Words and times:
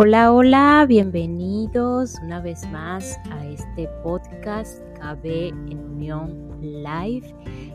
Hola, 0.00 0.32
hola, 0.32 0.86
bienvenidos 0.86 2.20
una 2.22 2.40
vez 2.40 2.64
más 2.70 3.18
a 3.32 3.44
este 3.46 3.88
podcast 4.04 4.80
KB 4.94 5.48
en 5.48 5.76
Unión 5.76 6.56
Live. 6.60 7.34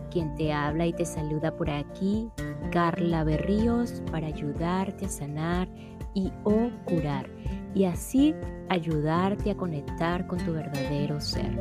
Quien 0.10 0.34
te 0.36 0.54
habla 0.54 0.86
y 0.86 0.94
te 0.94 1.04
saluda 1.04 1.54
por 1.54 1.70
aquí, 1.70 2.30
Carla 2.72 3.26
Berríos, 3.26 4.02
para 4.10 4.28
ayudarte 4.28 5.08
a 5.08 5.10
sanar 5.10 5.68
y 6.14 6.32
o 6.46 6.70
curar. 6.86 7.30
Y 7.76 7.84
así 7.84 8.34
ayudarte 8.70 9.52
a 9.52 9.58
conectar 9.58 10.26
con 10.26 10.40
tu 10.46 10.54
verdadero 10.54 11.20
ser, 11.20 11.52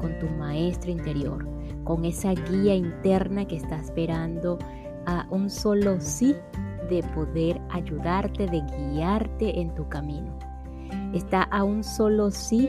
con 0.00 0.18
tu 0.18 0.26
maestro 0.30 0.90
interior, 0.90 1.46
con 1.84 2.04
esa 2.04 2.32
guía 2.32 2.74
interna 2.74 3.46
que 3.46 3.54
está 3.54 3.76
esperando 3.76 4.58
a 5.06 5.28
un 5.30 5.48
solo 5.48 6.00
sí 6.00 6.34
de 6.88 7.02
poder 7.14 7.60
ayudarte, 7.70 8.46
de 8.46 8.60
guiarte 8.60 9.60
en 9.60 9.74
tu 9.74 9.88
camino. 9.88 10.38
Está 11.12 11.42
a 11.42 11.64
un 11.64 11.84
solo 11.84 12.30
sí 12.30 12.66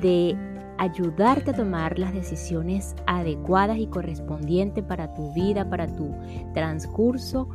de 0.00 0.36
ayudarte 0.78 1.50
a 1.50 1.54
tomar 1.54 1.98
las 1.98 2.12
decisiones 2.12 2.94
adecuadas 3.06 3.78
y 3.78 3.86
correspondientes 3.86 4.84
para 4.84 5.14
tu 5.14 5.32
vida, 5.32 5.68
para 5.68 5.86
tu 5.86 6.10
transcurso 6.52 7.48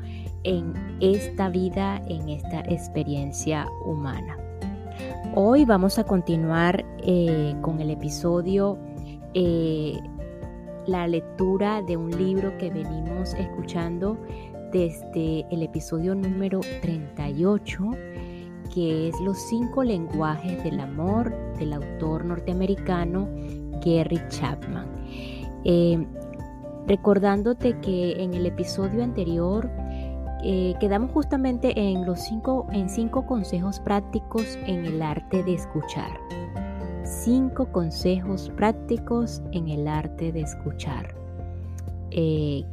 en 0.44 0.74
esta 1.00 1.50
vida, 1.50 2.02
en 2.08 2.30
esta 2.30 2.62
experiencia 2.62 3.68
humana. 3.86 4.38
Hoy 5.36 5.66
vamos 5.66 6.00
a 6.00 6.04
continuar 6.04 6.86
eh, 7.04 7.56
con 7.62 7.80
el 7.80 7.92
episodio, 7.92 8.78
eh, 9.34 10.00
la 10.88 11.08
lectura 11.08 11.82
de 11.82 11.98
un 11.98 12.10
libro 12.12 12.58
que 12.58 12.70
venimos 12.72 13.34
escuchando 13.36 14.18
desde 14.72 15.46
el 15.52 15.64
episodio 15.64 16.16
número 16.16 16.62
38, 16.82 17.92
que 18.74 19.10
es 19.10 19.20
Los 19.22 19.38
cinco 19.50 19.84
lenguajes 19.84 20.64
del 20.64 20.80
amor 20.80 21.34
del 21.58 21.74
autor 21.74 22.26
norteamericano 22.26 23.28
Gary 23.84 24.22
Chapman. 24.30 24.88
Eh, 25.66 26.06
recordándote 26.88 27.80
que 27.80 28.24
en 28.24 28.34
el 28.34 28.46
episodio 28.46 29.04
anterior 29.04 29.70
eh, 30.44 30.74
quedamos 30.80 31.12
justamente 31.12 31.74
en 31.78 32.06
los 32.06 32.20
cinco, 32.22 32.66
en 32.72 32.90
cinco 32.90 33.26
consejos 33.26 33.80
prácticos 33.80 34.58
en 34.66 34.86
el 34.86 35.02
arte 35.02 35.44
de 35.44 35.56
escuchar. 35.56 36.12
Cinco 37.04 37.72
consejos 37.72 38.52
prácticos 38.56 39.42
en 39.52 39.68
el 39.68 39.88
arte 39.88 40.32
de 40.32 40.42
escuchar. 40.42 41.14
Eh, 42.12 42.64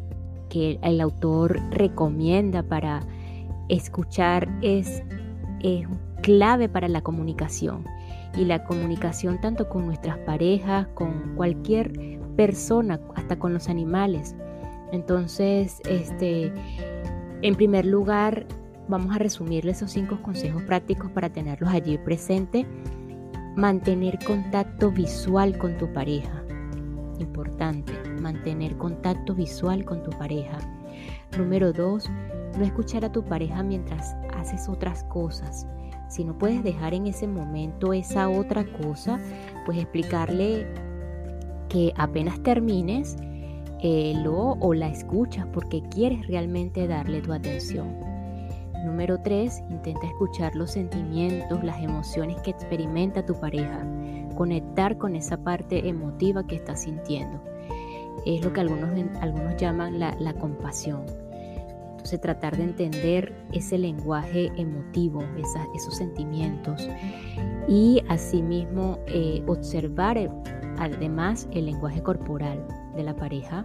que 0.48 0.78
el 0.83 1.00
autor 1.00 1.61
recomienda 1.70 2.62
para 2.62 3.00
escuchar 3.69 4.48
es, 4.62 5.02
clave 6.22 6.69
para 6.69 6.89
la 6.89 7.02
comunicación. 7.02 7.84
Y 8.36 8.44
la 8.44 8.64
comunicación 8.64 9.41
tanto 9.41 9.69
con 9.69 9.86
nuestras 9.86 10.19
parejas, 10.19 10.86
con 10.94 11.34
cualquier 11.36 12.20
persona, 12.36 13.00
hasta 13.14 13.39
con 13.39 13.52
los 13.52 13.69
animales. 13.69 14.36
Entonces, 14.92 15.80
este, 15.89 16.52
en 17.42 17.55
primer 17.55 17.86
lugar, 17.86 18.47
vamos 18.89 19.14
a 19.14 19.19
resumirle 19.19 19.72
esos 19.72 19.91
cinco 19.91 20.20
consejos 20.22 20.62
prácticos 20.62 21.11
para 21.11 21.30
tenerlos 21.30 21.70
allí 21.70 21.98
presente. 21.98 22.67
Mantener 23.56 24.19
contacto 24.24 24.91
visual 24.91 25.56
con 25.56 25.78
tu 25.78 25.92
pareja. 25.92 26.45
Importante, 27.19 27.92
mantener 28.20 28.77
contacto 28.77 29.34
visual 29.34 29.84
con 29.84 30.03
tu 30.03 30.11
pareja. 30.11 30.59
Número 31.39 31.73
dos, 31.73 32.11
no 32.56 32.64
escuchar 32.64 33.05
a 33.05 33.12
tu 33.12 33.25
pareja 33.25 33.62
mientras 33.62 34.14
haces 34.36 34.69
otras 34.69 35.05
cosas. 35.05 35.67
Si 36.08 36.25
no 36.25 36.39
puedes 36.39 36.62
dejar 36.62 36.95
en 36.95 37.06
ese 37.06 37.27
momento 37.27 37.92
esa 37.92 38.28
otra 38.28 38.64
cosa, 38.64 39.19
pues 39.64 39.78
explicarle 39.78 40.67
que 41.68 41.92
apenas 41.96 42.42
termines, 42.42 43.17
eh, 43.83 44.14
lo 44.23 44.52
o 44.61 44.73
la 44.73 44.89
escuchas 44.89 45.46
porque 45.52 45.83
quieres 45.90 46.27
realmente 46.27 46.86
darle 46.86 47.20
tu 47.20 47.33
atención. 47.33 48.05
Número 48.86 49.19
3. 49.19 49.64
Intenta 49.69 50.07
escuchar 50.07 50.55
los 50.55 50.70
sentimientos, 50.70 51.64
las 51.64 51.83
emociones 51.83 52.41
que 52.42 52.52
experimenta 52.52 53.27
tu 53.27 53.35
pareja 53.35 53.85
conectar 54.36 54.97
con 54.97 55.17
esa 55.17 55.39
parte 55.39 55.89
emotiva 55.89 56.47
que 56.47 56.55
estás 56.55 56.83
sintiendo. 56.83 57.42
Es 58.25 58.45
lo 58.45 58.52
que 58.52 58.61
algunos, 58.61 58.91
algunos 59.20 59.57
llaman 59.57 59.98
la, 59.98 60.35
compasión. 60.35 61.05
Entonces 61.91 62.20
tratar 62.20 62.57
de 62.57 62.63
entender 62.63 63.35
ese 63.52 63.77
lenguaje 63.77 64.52
emotivo, 64.57 65.25
esos 65.75 65.96
sentimientos 65.96 66.89
y 67.67 68.05
asimismo 68.08 69.01
eh, 69.08 69.42
observar 69.48 70.17
eh, 70.17 70.30
además 70.79 71.48
el 71.51 71.67
lenguaje 71.67 72.02
corporal 72.02 72.64
de 72.95 73.02
la 73.02 73.17
pareja. 73.17 73.64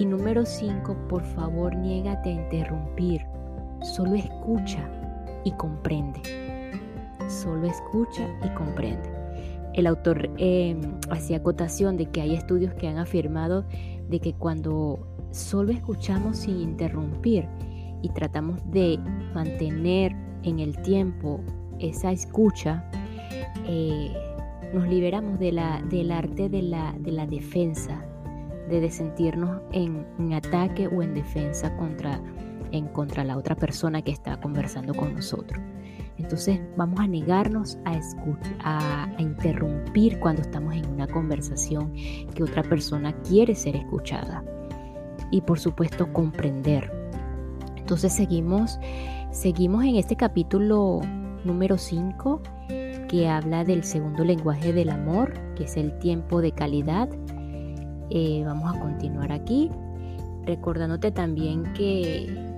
Y 0.00 0.06
número 0.06 0.44
5, 0.44 0.96
por 1.08 1.22
favor 1.22 1.76
niégate 1.76 2.30
a 2.30 2.32
interrumpir, 2.32 3.24
solo 3.82 4.14
escucha 4.14 4.88
y 5.44 5.52
comprende. 5.52 6.20
Solo 7.28 7.66
escucha 7.66 8.28
y 8.44 8.48
comprende. 8.54 9.10
El 9.74 9.86
autor 9.86 10.30
em, 10.36 10.80
hacía 11.10 11.38
acotación 11.38 11.96
de 11.96 12.06
que 12.06 12.20
hay 12.20 12.34
estudios 12.34 12.74
que 12.74 12.88
han 12.88 12.98
afirmado 12.98 13.64
de 14.08 14.20
que 14.20 14.34
cuando 14.34 15.06
solo 15.30 15.72
escuchamos 15.72 16.38
sin 16.38 16.60
interrumpir 16.60 17.48
y 18.02 18.10
tratamos 18.10 18.60
de 18.70 18.98
mantener 19.34 20.14
en 20.42 20.58
el 20.58 20.76
tiempo 20.82 21.40
esa 21.78 22.12
escucha, 22.12 22.84
eh, 23.66 24.12
nos 24.74 24.86
liberamos 24.88 25.38
del 25.38 25.58
arte 25.58 26.48
de 26.48 26.62
la, 26.62 26.94
de 26.98 27.12
la 27.12 27.26
defensa, 27.26 28.04
de 28.68 28.90
sentirnos 28.90 29.60
en, 29.72 30.06
en, 30.18 30.32
ataque 30.32 30.86
o 30.86 31.02
en 31.02 31.14
defensa 31.14 31.76
contra, 31.76 32.20
en 32.72 32.88
contra 32.88 33.24
la 33.24 33.36
otra 33.36 33.54
persona 33.54 34.02
que 34.02 34.10
está 34.10 34.40
conversando 34.40 34.94
con 34.94 35.14
nosotros. 35.14 35.60
Entonces 36.18 36.60
vamos 36.76 37.00
a 37.00 37.06
negarnos 37.06 37.78
a, 37.84 37.98
a, 38.64 39.04
a 39.04 39.22
interrumpir 39.22 40.18
cuando 40.20 40.42
estamos 40.42 40.74
en 40.74 40.86
una 40.90 41.06
conversación 41.06 41.92
que 42.34 42.42
otra 42.42 42.62
persona 42.62 43.12
quiere 43.22 43.54
ser 43.54 43.76
escuchada. 43.76 44.44
Y 45.30 45.40
por 45.40 45.58
supuesto 45.58 46.12
comprender. 46.12 46.92
Entonces 47.76 48.14
seguimos, 48.14 48.78
seguimos 49.30 49.84
en 49.84 49.96
este 49.96 50.16
capítulo 50.16 51.00
número 51.44 51.78
5 51.78 52.42
que 53.08 53.28
habla 53.28 53.64
del 53.64 53.84
segundo 53.84 54.24
lenguaje 54.24 54.72
del 54.72 54.88
amor, 54.88 55.34
que 55.54 55.64
es 55.64 55.76
el 55.76 55.98
tiempo 55.98 56.40
de 56.40 56.52
calidad. 56.52 57.10
Eh, 58.08 58.42
vamos 58.44 58.74
a 58.74 58.80
continuar 58.80 59.32
aquí, 59.32 59.70
recordándote 60.46 61.10
también 61.10 61.70
que 61.74 62.51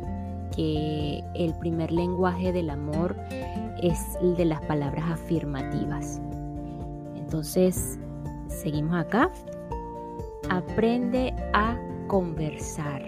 que 0.54 1.22
el 1.34 1.54
primer 1.59 1.91
lenguaje 1.91 2.53
del 2.53 2.70
amor 2.70 3.16
es 3.82 3.98
el 4.20 4.37
de 4.37 4.44
las 4.44 4.60
palabras 4.62 5.10
afirmativas. 5.10 6.20
Entonces, 7.16 7.98
seguimos 8.48 8.97
acá. 8.97 9.31
Aprende 10.48 11.34
a 11.53 11.76
conversar. 12.06 13.03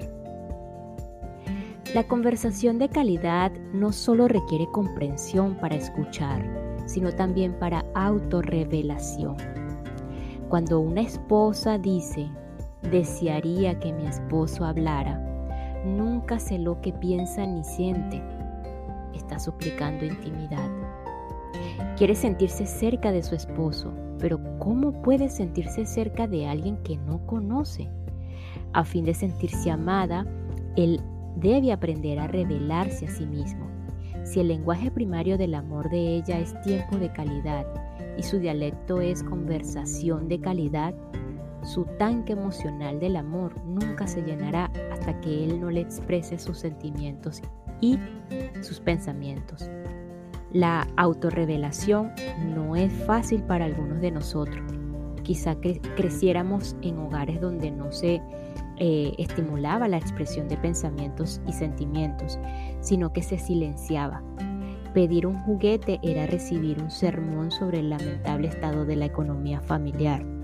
La 1.94 2.06
conversación 2.06 2.78
de 2.78 2.88
calidad 2.88 3.52
no 3.72 3.92
solo 3.92 4.28
requiere 4.28 4.66
comprensión 4.72 5.54
para 5.54 5.76
escuchar, 5.76 6.44
sino 6.86 7.12
también 7.12 7.58
para 7.58 7.84
autorrevelación. 7.94 9.36
Cuando 10.48 10.80
una 10.80 11.02
esposa 11.02 11.78
dice, 11.78 12.28
desearía 12.90 13.78
que 13.78 13.92
mi 13.92 14.06
esposo 14.06 14.64
hablara, 14.64 15.35
nunca 15.86 16.38
sé 16.38 16.58
lo 16.58 16.80
que 16.80 16.92
piensa 16.92 17.46
ni 17.46 17.64
siente. 17.64 18.22
Está 19.14 19.38
suplicando 19.38 20.04
intimidad. 20.04 20.68
Quiere 21.96 22.14
sentirse 22.14 22.66
cerca 22.66 23.12
de 23.12 23.22
su 23.22 23.34
esposo, 23.34 23.92
pero 24.18 24.38
¿cómo 24.58 25.02
puede 25.02 25.28
sentirse 25.28 25.86
cerca 25.86 26.26
de 26.26 26.46
alguien 26.46 26.76
que 26.82 26.96
no 26.96 27.24
conoce? 27.26 27.88
A 28.72 28.84
fin 28.84 29.04
de 29.04 29.14
sentirse 29.14 29.70
amada, 29.70 30.26
él 30.76 31.00
debe 31.36 31.72
aprender 31.72 32.18
a 32.18 32.26
revelarse 32.26 33.06
a 33.06 33.10
sí 33.10 33.26
mismo. 33.26 33.66
Si 34.24 34.40
el 34.40 34.48
lenguaje 34.48 34.90
primario 34.90 35.38
del 35.38 35.54
amor 35.54 35.88
de 35.88 36.16
ella 36.16 36.38
es 36.40 36.60
tiempo 36.62 36.96
de 36.96 37.12
calidad 37.12 37.64
y 38.18 38.22
su 38.22 38.38
dialecto 38.38 39.00
es 39.00 39.22
conversación 39.22 40.28
de 40.28 40.40
calidad, 40.40 40.94
su 41.62 41.84
tanque 41.98 42.32
emocional 42.32 43.00
del 43.00 43.16
amor 43.16 43.54
nunca 43.64 44.06
se 44.06 44.22
llenará 44.22 44.70
hasta 45.06 45.20
que 45.20 45.44
él 45.44 45.60
no 45.60 45.70
le 45.70 45.80
exprese 45.80 46.38
sus 46.38 46.58
sentimientos 46.58 47.40
y 47.80 47.98
sus 48.62 48.80
pensamientos. 48.80 49.70
La 50.52 50.86
autorrevelación 50.96 52.12
no 52.54 52.74
es 52.76 52.92
fácil 53.04 53.42
para 53.42 53.66
algunos 53.66 54.00
de 54.00 54.10
nosotros. 54.10 54.64
Quizá 55.22 55.56
creciéramos 55.96 56.76
en 56.82 56.98
hogares 56.98 57.40
donde 57.40 57.70
no 57.70 57.92
se 57.92 58.20
eh, 58.78 59.14
estimulaba 59.18 59.88
la 59.88 59.98
expresión 59.98 60.48
de 60.48 60.56
pensamientos 60.56 61.40
y 61.46 61.52
sentimientos, 61.52 62.38
sino 62.80 63.12
que 63.12 63.22
se 63.22 63.38
silenciaba. 63.38 64.22
Pedir 64.94 65.26
un 65.26 65.40
juguete 65.42 66.00
era 66.02 66.26
recibir 66.26 66.82
un 66.82 66.90
sermón 66.90 67.50
sobre 67.50 67.80
el 67.80 67.90
lamentable 67.90 68.48
estado 68.48 68.84
de 68.84 68.96
la 68.96 69.04
economía 69.04 69.60
familiar. 69.60 70.35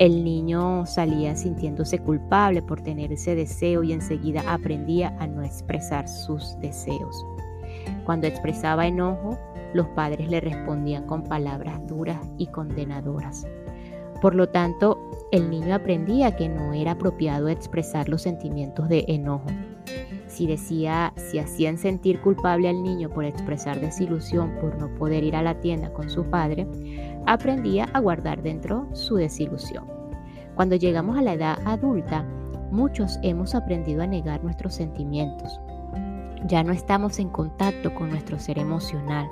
El 0.00 0.24
niño 0.24 0.86
salía 0.86 1.36
sintiéndose 1.36 2.00
culpable 2.00 2.62
por 2.62 2.80
tener 2.80 3.12
ese 3.12 3.36
deseo 3.36 3.84
y 3.84 3.92
enseguida 3.92 4.42
aprendía 4.46 5.16
a 5.20 5.26
no 5.28 5.42
expresar 5.42 6.08
sus 6.08 6.58
deseos. 6.58 7.24
Cuando 8.04 8.26
expresaba 8.26 8.88
enojo, 8.88 9.38
los 9.72 9.86
padres 9.88 10.28
le 10.28 10.40
respondían 10.40 11.06
con 11.06 11.22
palabras 11.22 11.86
duras 11.86 12.18
y 12.38 12.48
condenadoras. 12.48 13.46
Por 14.20 14.34
lo 14.34 14.48
tanto, 14.48 14.98
el 15.30 15.48
niño 15.48 15.74
aprendía 15.74 16.34
que 16.34 16.48
no 16.48 16.72
era 16.72 16.92
apropiado 16.92 17.48
expresar 17.48 18.08
los 18.08 18.22
sentimientos 18.22 18.88
de 18.88 19.04
enojo. 19.06 19.46
Si 20.26 20.48
decía, 20.48 21.12
si 21.16 21.38
hacían 21.38 21.78
sentir 21.78 22.20
culpable 22.20 22.68
al 22.68 22.82
niño 22.82 23.08
por 23.10 23.24
expresar 23.24 23.80
desilusión 23.80 24.56
por 24.60 24.76
no 24.76 24.92
poder 24.96 25.22
ir 25.22 25.36
a 25.36 25.42
la 25.42 25.60
tienda 25.60 25.92
con 25.92 26.10
su 26.10 26.24
padre, 26.24 26.66
aprendía 27.26 27.84
a 27.92 28.00
guardar 28.00 28.42
dentro 28.42 28.88
su 28.92 29.16
desilusión. 29.16 29.84
Cuando 30.54 30.76
llegamos 30.76 31.18
a 31.18 31.22
la 31.22 31.34
edad 31.34 31.58
adulta, 31.64 32.24
muchos 32.70 33.18
hemos 33.22 33.54
aprendido 33.54 34.02
a 34.02 34.06
negar 34.06 34.42
nuestros 34.44 34.74
sentimientos. 34.74 35.60
Ya 36.46 36.62
no 36.62 36.72
estamos 36.72 37.18
en 37.18 37.28
contacto 37.28 37.94
con 37.94 38.10
nuestro 38.10 38.38
ser 38.38 38.58
emocional. 38.58 39.28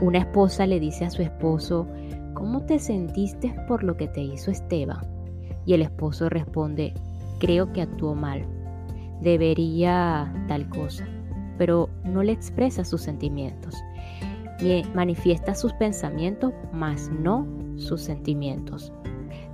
Una 0.00 0.18
esposa 0.18 0.66
le 0.66 0.80
dice 0.80 1.04
a 1.04 1.10
su 1.10 1.22
esposo, 1.22 1.86
¿cómo 2.34 2.62
te 2.62 2.78
sentiste 2.78 3.54
por 3.68 3.84
lo 3.84 3.96
que 3.96 4.08
te 4.08 4.20
hizo 4.20 4.50
Esteban? 4.50 5.06
Y 5.64 5.74
el 5.74 5.82
esposo 5.82 6.28
responde, 6.28 6.92
creo 7.38 7.72
que 7.72 7.82
actuó 7.82 8.14
mal. 8.14 8.44
Debería 9.22 10.32
tal 10.48 10.68
cosa, 10.68 11.06
pero 11.56 11.88
no 12.04 12.22
le 12.22 12.32
expresa 12.32 12.84
sus 12.84 13.00
sentimientos 13.00 13.74
manifiesta 14.94 15.54
sus 15.54 15.72
pensamientos, 15.74 16.52
mas 16.72 17.10
no 17.10 17.46
sus 17.76 18.00
sentimientos. 18.02 18.92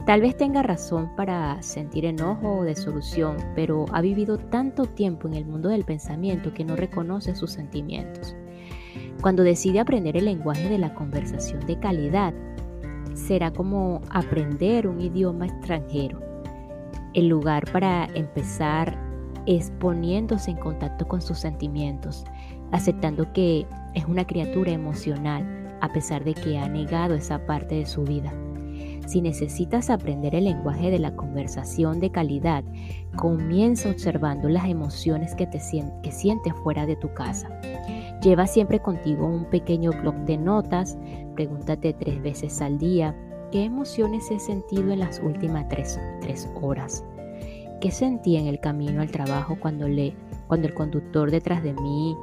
Tal 0.07 0.23
vez 0.23 0.37
tenga 0.37 0.63
razón 0.63 1.11
para 1.17 1.63
sentir 1.63 2.05
enojo 2.05 2.59
o 2.59 2.65
desolución, 2.65 3.37
pero 3.55 3.85
ha 3.93 4.01
vivido 4.01 4.39
tanto 4.39 4.87
tiempo 4.87 5.29
en 5.29 5.35
el 5.35 5.45
mundo 5.45 5.69
del 5.69 5.85
pensamiento 5.85 6.53
que 6.55 6.65
no 6.65 6.75
reconoce 6.75 7.35
sus 7.35 7.53
sentimientos. 7.53 8.35
Cuando 9.21 9.43
decide 9.43 9.81
aprender 9.81 10.17
el 10.17 10.25
lenguaje 10.25 10.69
de 10.69 10.79
la 10.79 10.95
conversación 10.95 11.65
de 11.67 11.79
calidad, 11.79 12.33
será 13.15 13.53
como 13.53 14.01
aprender 14.11 14.89
un 14.89 15.01
idioma 15.01 15.47
extranjero. 15.47 16.21
El 17.13 17.29
lugar 17.29 17.71
para 17.71 18.07
empezar 18.15 18.97
es 19.47 19.71
poniéndose 19.79 20.51
en 20.51 20.57
contacto 20.57 21.07
con 21.07 21.21
sus 21.21 21.39
sentimientos, 21.39 22.25
aceptando 22.73 23.33
que 23.33 23.67
es 23.95 24.05
una 24.05 24.27
criatura 24.27 24.73
emocional 24.73 25.79
a 25.81 25.93
pesar 25.93 26.25
de 26.25 26.35
que 26.35 26.59
ha 26.59 26.69
negado 26.69 27.15
esa 27.15 27.47
parte 27.47 27.77
de 27.77 27.87
su 27.87 28.03
vida. 28.05 28.33
Si 29.07 29.21
necesitas 29.21 29.91
aprender 29.91 30.35
el 30.35 30.45
lenguaje 30.45 30.91
de 30.91 30.99
la 30.99 31.17
conversación 31.17 31.99
de 31.99 32.11
calidad, 32.11 32.63
comienza 33.17 33.91
observando 33.91 34.49
las 34.49 34.67
emociones 34.67 35.35
que, 35.35 35.47
te, 35.47 35.61
que 36.03 36.13
sientes 36.13 36.55
fuera 36.63 36.87
de 36.87 36.97
tu 36.97 37.13
casa. 37.13 37.49
Lleva 38.23 38.47
siempre 38.47 38.81
contigo 38.81 39.27
un 39.27 39.47
pequeño 39.47 39.91
blog 39.91 40.15
de 40.27 40.37
notas, 40.37 40.97
pregúntate 41.35 41.93
tres 41.95 42.23
veces 42.23 42.61
al 42.61 42.79
día 42.79 43.17
qué 43.51 43.65
emociones 43.65 44.31
he 44.31 44.39
sentido 44.39 44.93
en 44.93 45.01
las 45.01 45.21
últimas 45.21 45.69
tres, 45.69 45.99
tres 46.21 46.49
horas. 46.61 47.05
¿Qué 47.81 47.91
sentí 47.91 48.37
en 48.37 48.47
el 48.47 48.61
camino 48.61 49.01
al 49.01 49.11
trabajo 49.11 49.57
cuando, 49.59 49.89
le, 49.89 50.15
cuando 50.51 50.67
el 50.67 50.75
conductor 50.75 51.31
detrás 51.31 51.63
de 51.63 51.73
mí 51.75 52.17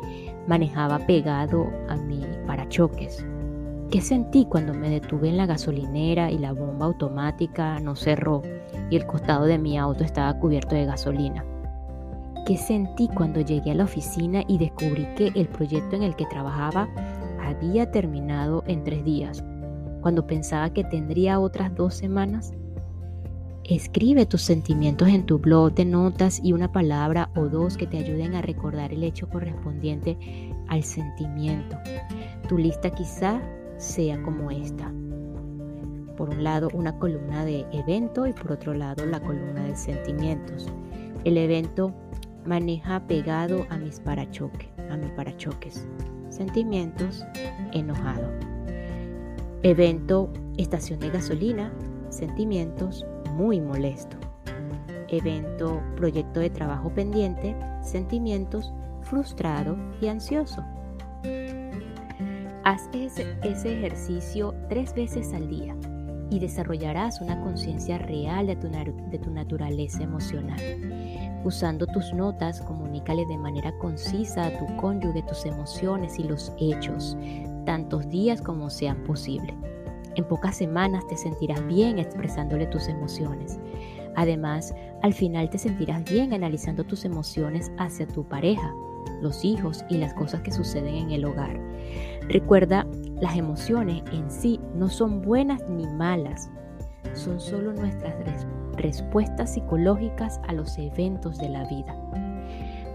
manejaba 0.48 1.00
pegado 1.00 1.72
a 1.88 1.96
mi 1.96 2.20
parachoques. 2.46 3.26
¿Qué 3.90 4.02
sentí 4.02 4.46
cuando 4.46 4.74
me 4.74 4.90
detuve 4.90 5.30
en 5.30 5.38
la 5.38 5.46
gasolinera 5.46 6.30
y 6.30 6.38
la 6.38 6.52
bomba 6.52 6.88
automática 6.88 7.80
no 7.80 7.96
cerró 7.96 8.42
y 8.90 8.98
el 8.98 9.08
costado 9.08 9.46
de 9.46 9.58
mi 9.58 9.78
auto 9.78 10.04
estaba 10.04 10.38
cubierto 10.42 10.76
de 10.76 10.84
gasolina? 10.84 11.46
¿Qué 12.46 12.58
sentí 12.58 13.08
cuando 13.08 13.40
llegué 13.40 13.72
a 13.72 13.76
la 13.76 13.86
oficina 13.86 14.44
y 14.46 14.58
descubrí 14.58 15.08
que 15.16 15.32
el 15.34 15.48
proyecto 15.48 15.96
en 15.96 16.04
el 16.04 16.18
que 16.18 16.26
trabajaba 16.26 16.90
había 17.42 17.92
terminado 17.92 18.66
en 18.68 18.84
tres 18.84 19.06
días, 19.06 19.42
cuando 20.02 20.28
pensaba 20.28 20.70
que 20.72 20.84
tendría 20.84 21.40
otras 21.40 21.74
dos 21.74 21.94
semanas? 21.94 22.52
Escribe 23.68 24.26
tus 24.26 24.44
sentimientos 24.44 25.10
en 25.10 25.26
tu 25.26 25.40
blog 25.40 25.74
de 25.74 25.84
notas 25.84 26.40
y 26.42 26.54
una 26.54 26.72
palabra 26.72 27.30
o 27.36 27.50
dos 27.50 27.76
que 27.76 27.86
te 27.86 27.98
ayuden 27.98 28.34
a 28.34 28.42
recordar 28.42 28.94
el 28.94 29.04
hecho 29.04 29.28
correspondiente 29.28 30.18
al 30.70 30.84
sentimiento. 30.84 31.78
Tu 32.48 32.58
lista 32.58 32.90
quizá 32.92 33.42
sea 33.76 34.24
como 34.24 34.52
esta. 34.52 34.90
Por 36.16 36.30
un 36.30 36.46
lado 36.46 36.70
una 36.74 36.98
columna 36.98 37.44
de 37.44 37.66
evento 37.74 38.26
y 38.26 38.32
por 38.32 38.54
otro 38.54 38.74
lado 38.74 39.06
la 39.06 39.20
columna 39.20 39.66
de 39.66 39.76
sentimientos. 39.76 40.68
El 41.26 41.38
evento 41.38 41.94
maneja 42.46 43.06
pegado 43.06 43.66
a 43.70 43.78
mis 43.78 44.00
parachoques, 44.00 44.70
a 44.90 44.96
mis 44.96 45.12
parachoques. 45.12 45.86
Sentimientos 46.30 47.26
enojado. 47.74 48.32
Evento 49.62 50.32
estación 50.56 51.02
de 51.02 51.10
gasolina, 51.10 51.74
sentimientos 52.10 53.06
muy 53.38 53.62
molesto. 53.62 54.18
Evento, 55.10 55.80
proyecto 55.96 56.40
de 56.40 56.50
trabajo 56.50 56.90
pendiente, 56.90 57.56
sentimientos, 57.84 58.74
frustrado 59.04 59.78
y 60.02 60.08
ansioso. 60.08 60.66
Haz 62.64 62.90
ese, 62.92 63.38
ejercicio 63.44 64.54
tres 64.68 64.94
veces 64.94 65.34
al 65.34 65.48
día 65.48 65.76
y 66.30 66.40
desarrollarás 66.40 67.22
una 67.22 67.40
conciencia 67.42 67.98
real 68.00 68.48
de 68.48 68.58
tu, 68.58 68.68
de 68.68 69.20
tu 69.20 69.32
naturaleza 69.32 70.04
emocional. 70.04 70.60
Usando 71.46 71.86
tus 71.86 72.14
notas, 72.14 72.60
comunícale 72.62 73.26
de 73.28 73.38
manera 73.38 73.72
concisa 73.78 74.48
a 74.48 74.58
tu 74.58 74.76
cónyuge 74.76 75.24
tus 75.24 75.46
emociones 75.46 76.20
y 76.20 76.24
los 76.24 76.52
hechos, 76.60 77.16
tantos 77.66 78.10
días 78.10 78.42
como 78.42 78.70
sean 78.70 79.04
posibles. 79.04 79.56
En 80.18 80.24
pocas 80.24 80.58
semanas 80.58 81.06
te 81.08 81.16
sentirás 81.16 81.66
bien 81.68 82.00
expresándole 82.00 82.66
tus 82.66 82.88
emociones. 82.88 83.60
Además, 84.16 84.74
al 85.04 85.14
final 85.14 85.48
te 85.52 85.60
sentirás 85.60 86.04
bien 86.06 86.34
analizando 86.34 86.84
tus 86.84 87.06
emociones 87.06 87.72
hacia 87.78 88.08
tu 88.08 88.28
pareja, 88.28 88.74
los 89.22 89.46
hijos 89.46 89.86
y 89.90 89.98
las 89.98 90.16
cosas 90.16 90.42
que 90.42 90.52
suceden 90.52 90.96
en 90.96 91.12
el 91.12 91.24
hogar. 91.24 91.60
Recuerda, 92.28 92.88
las 93.22 93.38
emociones 93.38 94.02
en 94.12 94.32
sí 94.32 94.60
no 94.74 94.90
son 94.90 95.22
buenas 95.22 95.62
ni 95.70 95.86
malas, 95.86 96.50
son 97.14 97.40
solo 97.40 97.74
nuestras 97.74 98.16
respuestas 98.74 99.54
psicológicas 99.54 100.42
a 100.48 100.54
los 100.54 100.80
eventos 100.80 101.38
de 101.38 101.50
la 101.50 101.64
vida. 101.66 101.96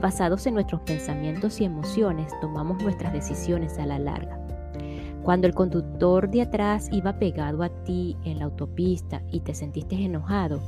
Basados 0.01 0.45
en 0.49 0.55
nuestros 0.55 0.81
pensamientos 0.81 1.61
y 1.61 1.67
emociones, 1.67 2.33
tomamos 2.41 2.83
nuestras 2.83 3.13
decisiones 3.13 3.79
a 3.79 3.87
la 3.87 4.01
larga. 4.01 4.42
Cuando 5.23 5.47
el 5.47 5.55
conductor 5.55 6.29
de 6.29 6.43
atrás 6.43 6.89
iba 6.91 7.19
pegado 7.19 7.63
a 7.63 7.69
ti 7.85 8.17
en 8.25 8.41
la 8.41 8.47
autopista 8.47 9.23
y 9.31 9.41
te 9.41 9.55
sentiste 9.55 9.95
enojado, 9.95 10.61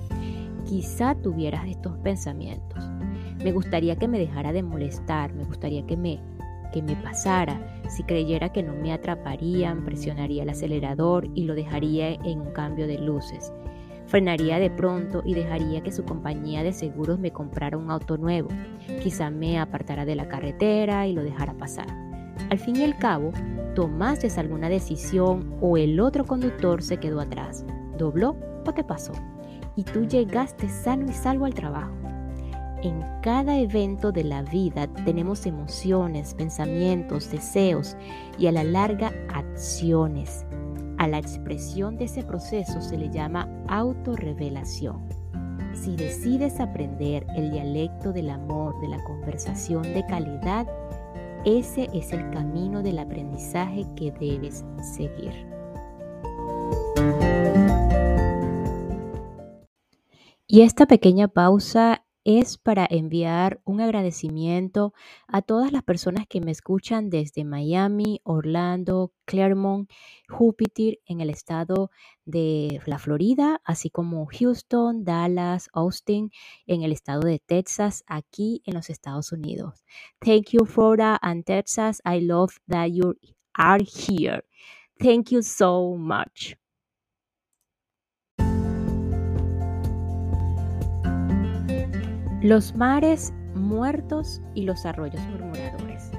quizá 0.64 1.16
tuvieras 1.16 1.66
estos 1.66 1.98
pensamientos. 1.98 2.78
Me 3.42 3.50
gustaría 3.50 3.96
que 3.96 4.06
me 4.06 4.18
dejara 4.18 4.52
de 4.52 4.62
molestar, 4.62 5.34
me 5.34 5.44
gustaría 5.44 5.84
que 5.86 5.96
me, 5.96 6.20
que 6.72 6.82
me 6.82 6.94
pasara. 6.94 7.60
Si 7.88 8.04
creyera 8.04 8.50
que 8.50 8.62
no 8.62 8.74
me 8.74 8.92
atraparían, 8.92 9.84
presionaría 9.84 10.44
el 10.44 10.50
acelerador 10.50 11.28
y 11.34 11.44
lo 11.44 11.54
dejaría 11.56 12.10
en 12.10 12.40
un 12.40 12.52
cambio 12.52 12.86
de 12.86 12.98
luces. 12.98 13.52
Frenaría 14.06 14.60
de 14.60 14.70
pronto 14.70 15.22
y 15.24 15.34
dejaría 15.34 15.82
que 15.82 15.90
su 15.90 16.04
compañía 16.04 16.62
de 16.62 16.72
seguros 16.72 17.18
me 17.18 17.32
comprara 17.32 17.76
un 17.76 17.90
auto 17.90 18.18
nuevo. 18.18 18.50
Quizá 19.02 19.30
me 19.30 19.58
apartara 19.58 20.04
de 20.04 20.14
la 20.14 20.28
carretera 20.28 21.08
y 21.08 21.12
lo 21.12 21.24
dejara 21.24 21.54
pasar. 21.54 21.88
Al 22.50 22.58
fin 22.58 22.76
y 22.76 22.84
al 22.84 22.96
cabo, 22.98 23.32
tomaste 23.74 24.28
alguna 24.36 24.68
decisión 24.68 25.54
o 25.60 25.76
el 25.76 26.00
otro 26.00 26.24
conductor 26.24 26.82
se 26.82 26.98
quedó 26.98 27.20
atrás, 27.20 27.64
dobló 27.98 28.36
o 28.66 28.72
te 28.72 28.84
pasó 28.84 29.12
y 29.76 29.84
tú 29.84 30.04
llegaste 30.04 30.68
sano 30.68 31.10
y 31.10 31.12
salvo 31.12 31.44
al 31.44 31.54
trabajo. 31.54 31.94
En 32.82 33.02
cada 33.22 33.58
evento 33.58 34.12
de 34.12 34.24
la 34.24 34.42
vida 34.42 34.86
tenemos 35.04 35.46
emociones, 35.46 36.34
pensamientos, 36.34 37.30
deseos 37.30 37.96
y 38.38 38.46
a 38.46 38.52
la 38.52 38.62
larga 38.62 39.12
acciones. 39.32 40.44
A 40.98 41.08
la 41.08 41.18
expresión 41.18 41.96
de 41.96 42.04
ese 42.04 42.22
proceso 42.22 42.80
se 42.80 42.98
le 42.98 43.10
llama 43.10 43.48
autorrevelación. 43.68 45.08
Si 45.72 45.96
decides 45.96 46.60
aprender 46.60 47.26
el 47.36 47.50
dialecto 47.50 48.12
del 48.12 48.30
amor, 48.30 48.78
de 48.80 48.88
la 48.88 49.02
conversación 49.04 49.82
de 49.82 50.04
calidad, 50.06 50.66
ese 51.44 51.88
es 51.92 52.12
el 52.12 52.30
camino 52.30 52.82
del 52.82 52.98
aprendizaje 52.98 53.86
que 53.96 54.12
debes 54.12 54.64
seguir. 54.96 55.46
Y 60.46 60.62
esta 60.62 60.86
pequeña 60.86 61.28
pausa 61.28 62.03
es 62.24 62.58
para 62.58 62.86
enviar 62.90 63.60
un 63.64 63.80
agradecimiento 63.80 64.94
a 65.28 65.42
todas 65.42 65.72
las 65.72 65.82
personas 65.82 66.26
que 66.26 66.40
me 66.40 66.50
escuchan 66.50 67.10
desde 67.10 67.44
Miami, 67.44 68.20
Orlando, 68.24 69.12
Claremont, 69.26 69.90
Júpiter 70.28 71.00
en 71.06 71.20
el 71.20 71.30
estado 71.30 71.90
de 72.24 72.80
la 72.86 72.98
Florida, 72.98 73.60
así 73.64 73.90
como 73.90 74.26
Houston, 74.26 75.04
Dallas, 75.04 75.68
Austin 75.72 76.30
en 76.66 76.82
el 76.82 76.92
estado 76.92 77.20
de 77.20 77.38
Texas, 77.38 78.04
aquí 78.06 78.62
en 78.64 78.74
los 78.74 78.90
Estados 78.90 79.32
Unidos. 79.32 79.84
Thank 80.20 80.50
you, 80.52 80.64
Florida 80.64 81.18
and 81.22 81.44
Texas. 81.44 82.00
I 82.04 82.20
love 82.20 82.58
that 82.68 82.88
you 82.90 83.14
are 83.54 83.82
here. 83.84 84.44
Thank 84.98 85.30
you 85.30 85.42
so 85.42 85.96
much. 85.96 86.56
Los 92.44 92.76
mares 92.76 93.32
muertos 93.54 94.42
y 94.54 94.64
los 94.64 94.84
arroyos 94.84 95.22
murmuradores. 95.30 96.10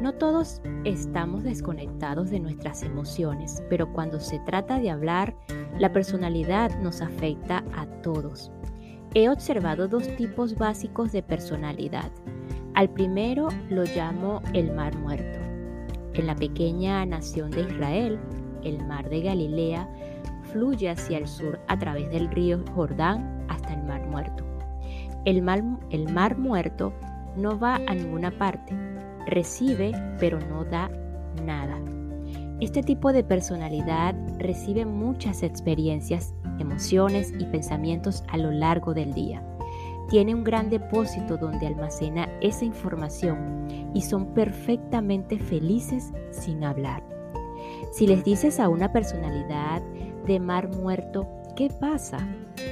No 0.00 0.12
todos 0.12 0.62
estamos 0.84 1.42
desconectados 1.42 2.30
de 2.30 2.38
nuestras 2.38 2.84
emociones, 2.84 3.60
pero 3.68 3.92
cuando 3.92 4.20
se 4.20 4.38
trata 4.46 4.78
de 4.78 4.88
hablar, 4.88 5.34
la 5.80 5.92
personalidad 5.92 6.78
nos 6.78 7.02
afecta 7.02 7.64
a 7.74 7.86
todos. 8.02 8.52
He 9.14 9.28
observado 9.28 9.88
dos 9.88 10.06
tipos 10.14 10.54
básicos 10.54 11.10
de 11.10 11.24
personalidad. 11.24 12.12
Al 12.74 12.88
primero 12.90 13.48
lo 13.68 13.82
llamo 13.82 14.42
el 14.54 14.70
mar 14.70 14.94
muerto. 14.94 15.40
En 16.14 16.28
la 16.28 16.36
pequeña 16.36 17.04
nación 17.04 17.50
de 17.50 17.62
Israel, 17.62 18.20
el 18.62 18.86
mar 18.86 19.10
de 19.10 19.22
Galilea 19.22 19.88
fluye 20.52 20.88
hacia 20.88 21.18
el 21.18 21.26
sur 21.26 21.58
a 21.66 21.76
través 21.76 22.08
del 22.12 22.30
río 22.30 22.62
Jordán 22.76 23.35
El 25.26 25.42
mar, 25.42 26.38
muerto 26.38 26.92
no 27.36 27.58
va 27.58 27.80
a 27.88 27.94
ninguna 27.94 28.30
parte, 28.38 28.72
recibe 29.26 29.90
pero 30.20 30.38
no 30.38 30.64
da 30.64 30.88
nada. 31.44 31.80
Este 32.60 32.80
tipo 32.84 33.12
de 33.12 33.24
personalidad 33.24 34.14
recibe 34.38 34.86
muchas 34.86 35.42
experiencias, 35.42 36.32
emociones 36.60 37.32
y 37.40 37.44
pensamientos 37.46 38.22
a 38.28 38.36
lo 38.36 38.52
largo 38.52 38.94
del 38.94 39.14
día. 39.14 39.42
Tiene 40.08 40.32
un 40.32 40.44
gran 40.44 40.70
depósito 40.70 41.36
donde 41.36 41.66
almacena 41.66 42.28
esa 42.40 42.64
información 42.64 43.90
y 43.94 44.02
son 44.02 44.32
perfectamente 44.32 45.40
felices 45.40 46.12
sin 46.30 46.62
hablar. 46.62 47.02
Si 47.90 48.06
les 48.06 48.22
dices 48.22 48.60
a 48.60 48.68
una 48.68 48.92
personalidad 48.92 49.82
de 50.24 50.38
mar 50.38 50.68
muerto, 50.68 51.26
¿qué 51.56 51.68
pasa? 51.68 52.18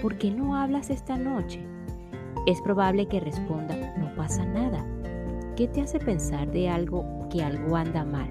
¿Por 0.01 0.19
qué 0.19 0.31
no 0.31 0.55
hablas 0.55 0.91
esta 0.91 1.17
noche? 1.17 1.74
Es 2.47 2.61
probable 2.61 3.07
que 3.07 3.21
responda, 3.21 3.75
no 3.97 4.15
pasa 4.17 4.45
nada. 4.45 4.85
¿Qué 5.57 5.69
te 5.69 5.81
hace 5.81 5.99
pensar 5.99 6.51
de 6.51 6.69
algo 6.69 7.05
que 7.31 7.43
algo 7.43 7.77
anda 7.77 8.05
mal? 8.05 8.29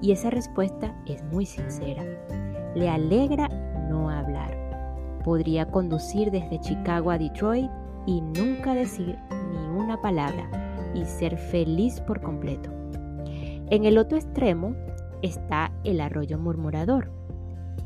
Y 0.00 0.12
esa 0.12 0.30
respuesta 0.30 0.94
es 1.06 1.24
muy 1.24 1.44
sincera. 1.44 2.04
Le 2.74 2.88
alegra 2.88 3.48
no 3.88 4.08
hablar. 4.08 5.20
Podría 5.24 5.66
conducir 5.70 6.30
desde 6.30 6.60
Chicago 6.60 7.10
a 7.10 7.18
Detroit 7.18 7.70
y 8.06 8.20
nunca 8.20 8.74
decir 8.74 9.18
ni 9.30 9.80
una 9.80 10.00
palabra 10.00 10.48
y 10.94 11.04
ser 11.04 11.36
feliz 11.36 12.00
por 12.00 12.20
completo. 12.20 12.70
En 13.70 13.84
el 13.84 13.98
otro 13.98 14.16
extremo 14.16 14.74
está 15.22 15.72
el 15.84 16.00
arroyo 16.00 16.38
murmurador. 16.38 17.10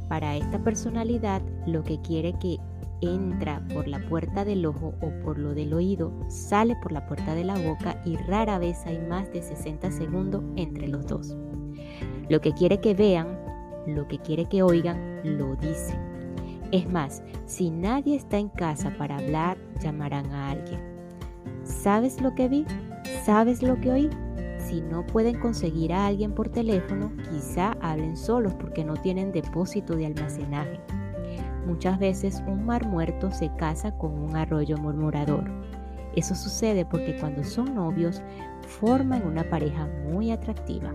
Para 0.08 0.36
esta 0.36 0.58
personalidad 0.58 1.40
lo 1.66 1.82
que 1.82 2.00
quiere 2.02 2.34
que 2.38 2.58
entra 3.02 3.62
por 3.74 3.88
la 3.88 3.98
puerta 4.08 4.44
del 4.44 4.64
ojo 4.64 4.94
o 5.00 5.10
por 5.22 5.38
lo 5.38 5.54
del 5.54 5.74
oído, 5.74 6.12
sale 6.28 6.76
por 6.76 6.92
la 6.92 7.06
puerta 7.06 7.34
de 7.34 7.44
la 7.44 7.58
boca 7.58 8.00
y 8.04 8.16
rara 8.16 8.58
vez 8.58 8.78
hay 8.86 8.98
más 8.98 9.30
de 9.32 9.42
60 9.42 9.90
segundos 9.90 10.42
entre 10.56 10.88
los 10.88 11.06
dos. 11.06 11.36
Lo 12.28 12.40
que 12.40 12.52
quiere 12.52 12.80
que 12.80 12.94
vean, 12.94 13.38
lo 13.86 14.06
que 14.08 14.18
quiere 14.18 14.46
que 14.46 14.62
oigan, 14.62 15.20
lo 15.24 15.56
dice. 15.56 15.98
Es 16.70 16.88
más, 16.88 17.22
si 17.44 17.70
nadie 17.70 18.16
está 18.16 18.38
en 18.38 18.48
casa 18.48 18.94
para 18.96 19.18
hablar, 19.18 19.58
llamarán 19.80 20.26
a 20.32 20.50
alguien. 20.50 20.80
¿Sabes 21.64 22.20
lo 22.20 22.34
que 22.34 22.48
vi? 22.48 22.64
¿Sabes 23.24 23.62
lo 23.62 23.78
que 23.80 23.90
oí? 23.90 24.10
Si 24.58 24.80
no 24.80 25.06
pueden 25.06 25.38
conseguir 25.38 25.92
a 25.92 26.06
alguien 26.06 26.34
por 26.34 26.48
teléfono, 26.48 27.12
quizá 27.30 27.76
hablen 27.80 28.16
solos 28.16 28.54
porque 28.54 28.84
no 28.84 28.94
tienen 28.94 29.32
depósito 29.32 29.96
de 29.96 30.06
almacenaje. 30.06 30.80
Muchas 31.66 31.98
veces 31.98 32.42
un 32.46 32.66
mar 32.66 32.86
muerto 32.86 33.30
se 33.30 33.48
casa 33.56 33.96
con 33.96 34.18
un 34.18 34.36
arroyo 34.36 34.76
murmurador. 34.78 35.50
Eso 36.16 36.34
sucede 36.34 36.84
porque 36.84 37.16
cuando 37.18 37.44
son 37.44 37.74
novios 37.74 38.20
forman 38.66 39.26
una 39.26 39.48
pareja 39.48 39.88
muy 40.10 40.30
atractiva. 40.30 40.92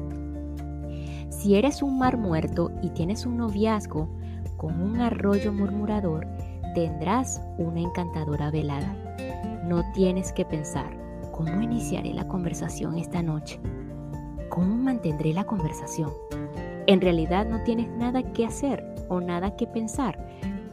Si 1.29 1.55
eres 1.55 1.81
un 1.81 1.97
mar 1.97 2.17
muerto 2.17 2.71
y 2.81 2.89
tienes 2.89 3.25
un 3.25 3.37
noviazgo 3.37 4.09
con 4.57 4.81
un 4.81 4.99
arroyo 4.99 5.53
murmurador, 5.53 6.27
tendrás 6.75 7.41
una 7.57 7.79
encantadora 7.79 8.51
velada. 8.51 8.95
No 9.65 9.83
tienes 9.93 10.31
que 10.33 10.45
pensar, 10.45 10.97
¿cómo 11.31 11.61
iniciaré 11.61 12.13
la 12.13 12.27
conversación 12.27 12.97
esta 12.97 13.21
noche? 13.21 13.59
¿Cómo 14.49 14.75
mantendré 14.75 15.33
la 15.33 15.45
conversación? 15.45 16.11
En 16.87 17.01
realidad 17.01 17.47
no 17.47 17.63
tienes 17.63 17.89
nada 17.89 18.23
que 18.33 18.45
hacer 18.45 18.83
o 19.09 19.19
nada 19.19 19.55
que 19.55 19.67
pensar 19.67 20.17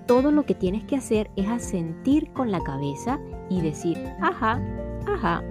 todo 0.06 0.30
lo 0.30 0.44
que 0.44 0.54
tienes 0.54 0.84
que 0.84 0.96
hacer 0.96 1.30
es 1.36 1.48
asentir 1.48 2.32
con 2.32 2.50
la 2.50 2.60
cabeza 2.60 3.18
y 3.48 3.60
decir, 3.60 3.98
ajá, 4.20 4.60
ajá. 5.06 5.42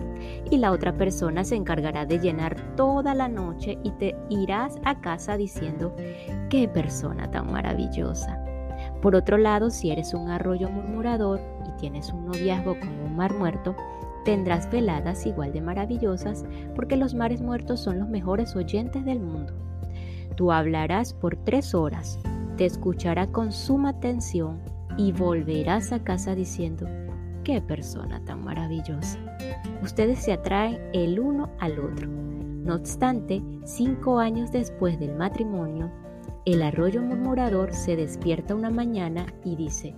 Y 0.50 0.57
la 0.57 0.72
otra 0.72 0.93
persona 0.93 1.43
se 1.43 1.55
encargará 1.55 2.05
de 2.05 2.19
llenar 2.19 2.75
toda 2.75 3.13
la 3.13 3.27
noche 3.27 3.77
y 3.83 3.91
te 3.91 4.15
irás 4.29 4.79
a 4.86 5.01
casa 5.01 5.38
diciendo, 5.38 5.95
qué 6.50 6.67
persona 6.67 7.29
tan 7.29 7.51
maravillosa. 7.51 8.39
Por 9.01 9.15
otro 9.15 9.38
lado, 9.38 9.69
si 9.69 9.91
eres 9.91 10.13
un 10.13 10.29
arroyo 10.29 10.69
murmurador 10.69 11.41
y 11.67 11.77
tienes 11.79 12.13
un 12.13 12.27
noviazgo 12.27 12.79
con 12.79 12.89
un 12.89 13.15
mar 13.15 13.33
muerto, 13.33 13.75
tendrás 14.24 14.72
veladas 14.72 15.25
igual 15.25 15.51
de 15.51 15.62
maravillosas 15.62 16.45
porque 16.75 16.95
los 16.95 17.13
mares 17.13 17.41
muertos 17.41 17.81
son 17.81 18.00
los 18.00 18.07
mejores 18.07 18.55
oyentes 18.55 19.03
del 19.03 19.19
mundo. 19.19 19.53
Tú 20.36 20.51
hablarás 20.51 21.13
por 21.13 21.36
tres 21.36 21.75
horas, 21.75 22.19
te 22.57 22.65
escuchará 22.65 23.27
con 23.27 23.51
suma 23.51 23.89
atención 23.89 24.60
y 24.98 25.12
volverás 25.12 25.91
a 25.91 26.03
casa 26.03 26.36
diciendo, 26.36 26.88
qué 27.43 27.62
persona 27.62 28.24
tan 28.25 28.43
maravillosa. 28.43 29.19
Ustedes 29.81 30.19
se 30.19 30.33
atraen 30.33 30.79
el 30.93 31.19
uno 31.19 31.50
al 31.60 31.79
otro. 31.79 32.07
No 32.07 32.75
obstante, 32.75 33.41
cinco 33.65 34.19
años 34.19 34.51
después 34.51 35.00
del 35.00 35.15
matrimonio, 35.15 35.91
el 36.45 36.62
arroyo 36.62 37.01
murmurador 37.01 37.74
se 37.74 37.95
despierta 37.95 38.55
una 38.55 38.69
mañana 38.69 39.25
y 39.43 39.55
dice, 39.55 39.95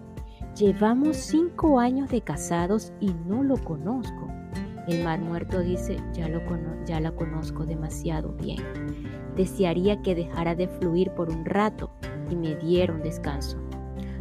llevamos 0.56 1.18
cinco 1.18 1.80
años 1.80 2.10
de 2.10 2.22
casados 2.22 2.94
y 3.00 3.14
no 3.28 3.44
lo 3.44 3.58
conozco. 3.58 4.28
El 4.88 5.04
mar 5.04 5.20
muerto 5.20 5.60
dice, 5.60 5.98
ya, 6.14 6.28
lo 6.28 6.42
ya 6.86 7.00
la 7.00 7.12
conozco 7.12 7.66
demasiado 7.66 8.34
bien. 8.34 8.64
Desearía 9.36 10.02
que 10.02 10.16
dejara 10.16 10.56
de 10.56 10.68
fluir 10.68 11.12
por 11.12 11.30
un 11.30 11.44
rato 11.46 11.92
y 12.30 12.36
me 12.36 12.56
dieron 12.56 13.02
descanso. 13.02 13.58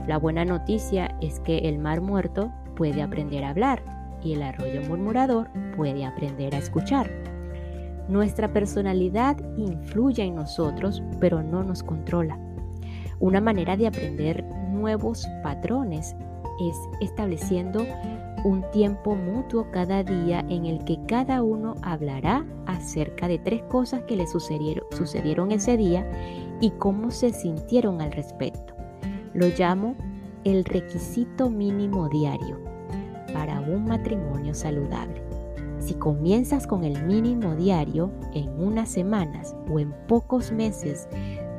La 0.06 0.18
buena 0.18 0.44
noticia 0.44 1.16
es 1.20 1.40
que 1.40 1.58
el 1.58 1.78
mar 1.78 2.00
muerto 2.00 2.52
puede 2.76 3.02
aprender 3.02 3.44
a 3.44 3.50
hablar 3.50 3.82
y 4.22 4.34
el 4.34 4.42
arroyo 4.42 4.82
murmurador 4.82 5.48
puede 5.76 6.04
aprender 6.04 6.54
a 6.54 6.58
escuchar. 6.58 7.10
Nuestra 8.08 8.52
personalidad 8.52 9.36
influye 9.56 10.22
en 10.22 10.34
nosotros, 10.34 11.02
pero 11.20 11.42
no 11.42 11.62
nos 11.62 11.82
controla. 11.82 12.38
Una 13.18 13.40
manera 13.40 13.76
de 13.76 13.86
aprender 13.86 14.44
nuevos 14.70 15.26
patrones 15.42 16.14
es 16.60 16.76
estableciendo 17.00 17.86
un 18.44 18.62
tiempo 18.72 19.16
mutuo 19.16 19.70
cada 19.70 20.04
día 20.04 20.44
en 20.50 20.66
el 20.66 20.84
que 20.84 20.98
cada 21.06 21.42
uno 21.42 21.76
hablará 21.80 22.44
acerca 22.66 23.26
de 23.26 23.38
tres 23.38 23.62
cosas 23.64 24.02
que 24.02 24.16
le 24.16 24.26
sucedieron, 24.26 25.50
ese 25.50 25.78
día 25.78 26.06
y 26.60 26.70
cómo 26.70 27.10
se 27.10 27.32
sintieron 27.32 28.00
al 28.00 28.12
respecto. 28.12 28.74
Lo 29.32 29.48
llamo 29.48 29.96
el 30.44 30.64
requisito 30.64 31.50
mínimo 31.50 32.08
diario 32.08 32.60
para 33.32 33.60
un 33.60 33.84
matrimonio 33.84 34.54
saludable. 34.54 35.22
Si 35.78 35.94
comienzas 35.94 36.66
con 36.66 36.84
el 36.84 37.04
mínimo 37.04 37.54
diario 37.56 38.10
en 38.32 38.48
unas 38.60 38.88
semanas 38.88 39.54
o 39.70 39.78
en 39.78 39.92
pocos 40.06 40.52
meses, 40.52 41.08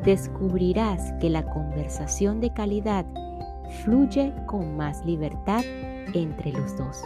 descubrirás 0.04 1.14
que 1.20 1.30
la 1.30 1.44
conversación 1.44 2.40
de 2.40 2.52
calidad 2.54 3.06
fluye 3.84 4.34
con 4.48 4.78
más 4.78 5.06
libertad 5.06 5.64
entre 6.14 6.54
los 6.54 6.78
dos. 6.78 7.04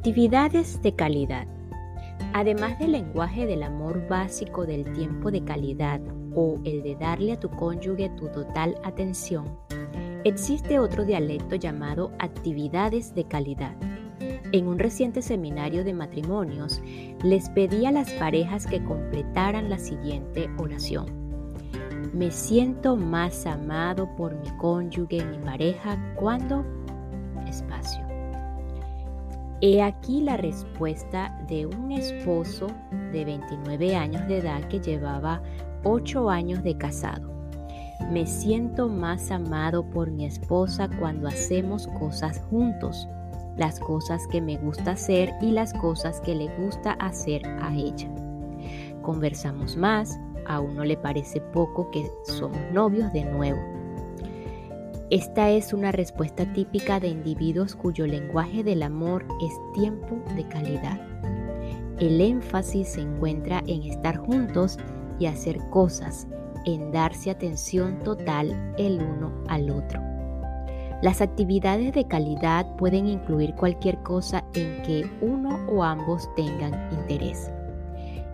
Actividades 0.00 0.80
de 0.80 0.94
calidad. 0.94 1.46
Además 2.32 2.78
del 2.78 2.92
lenguaje 2.92 3.44
del 3.44 3.62
amor 3.62 4.08
básico 4.08 4.64
del 4.64 4.90
tiempo 4.94 5.30
de 5.30 5.44
calidad 5.44 6.00
o 6.34 6.58
el 6.64 6.82
de 6.82 6.96
darle 6.96 7.32
a 7.32 7.38
tu 7.38 7.50
cónyuge 7.50 8.08
tu 8.16 8.28
total 8.28 8.80
atención, 8.82 9.58
existe 10.24 10.78
otro 10.78 11.04
dialecto 11.04 11.54
llamado 11.54 12.12
actividades 12.18 13.14
de 13.14 13.24
calidad. 13.24 13.76
En 14.52 14.68
un 14.68 14.78
reciente 14.78 15.20
seminario 15.20 15.84
de 15.84 15.92
matrimonios, 15.92 16.80
les 17.22 17.50
pedí 17.50 17.84
a 17.84 17.92
las 17.92 18.10
parejas 18.12 18.66
que 18.66 18.82
completaran 18.82 19.68
la 19.68 19.78
siguiente 19.78 20.48
oración. 20.56 21.08
Me 22.14 22.30
siento 22.30 22.96
más 22.96 23.44
amado 23.44 24.08
por 24.16 24.34
mi 24.34 24.48
cónyuge, 24.56 25.22
mi 25.26 25.36
pareja, 25.44 26.14
cuando... 26.16 26.64
Espacio. 27.46 28.09
He 29.62 29.82
aquí 29.82 30.22
la 30.22 30.38
respuesta 30.38 31.38
de 31.46 31.66
un 31.66 31.92
esposo 31.92 32.68
de 33.12 33.26
29 33.26 33.94
años 33.94 34.26
de 34.26 34.38
edad 34.38 34.66
que 34.68 34.80
llevaba 34.80 35.42
8 35.84 36.30
años 36.30 36.62
de 36.62 36.78
casado. 36.78 37.30
Me 38.10 38.26
siento 38.26 38.88
más 38.88 39.30
amado 39.30 39.84
por 39.84 40.10
mi 40.10 40.24
esposa 40.24 40.88
cuando 40.98 41.28
hacemos 41.28 41.88
cosas 41.98 42.40
juntos, 42.48 43.06
las 43.58 43.78
cosas 43.78 44.26
que 44.28 44.40
me 44.40 44.56
gusta 44.56 44.92
hacer 44.92 45.34
y 45.42 45.50
las 45.50 45.74
cosas 45.74 46.22
que 46.22 46.34
le 46.34 46.48
gusta 46.56 46.92
hacer 46.92 47.46
a 47.60 47.74
ella. 47.74 48.08
Conversamos 49.02 49.76
más, 49.76 50.18
a 50.46 50.60
uno 50.60 50.84
le 50.84 50.96
parece 50.96 51.42
poco 51.42 51.90
que 51.90 52.10
somos 52.24 52.60
novios 52.72 53.12
de 53.12 53.24
nuevo 53.26 53.79
esta 55.10 55.50
es 55.50 55.72
una 55.72 55.90
respuesta 55.90 56.52
típica 56.52 57.00
de 57.00 57.08
individuos 57.08 57.74
cuyo 57.74 58.06
lenguaje 58.06 58.62
del 58.62 58.84
amor 58.84 59.26
es 59.42 59.52
tiempo 59.74 60.22
de 60.36 60.46
calidad. 60.46 61.00
El 61.98 62.20
énfasis 62.20 62.90
se 62.90 63.00
encuentra 63.00 63.60
en 63.66 63.82
estar 63.82 64.18
juntos 64.18 64.78
y 65.18 65.26
hacer 65.26 65.58
cosas, 65.70 66.28
en 66.64 66.92
darse 66.92 67.30
atención 67.30 67.98
total 68.04 68.72
el 68.78 69.02
uno 69.02 69.32
al 69.48 69.70
otro. 69.70 70.00
Las 71.02 71.20
actividades 71.20 71.92
de 71.92 72.06
calidad 72.06 72.76
pueden 72.76 73.08
incluir 73.08 73.54
cualquier 73.54 73.98
cosa 74.04 74.44
en 74.54 74.80
que 74.82 75.10
uno 75.22 75.58
o 75.68 75.82
ambos 75.82 76.28
tengan 76.36 76.72
interés. 76.92 77.50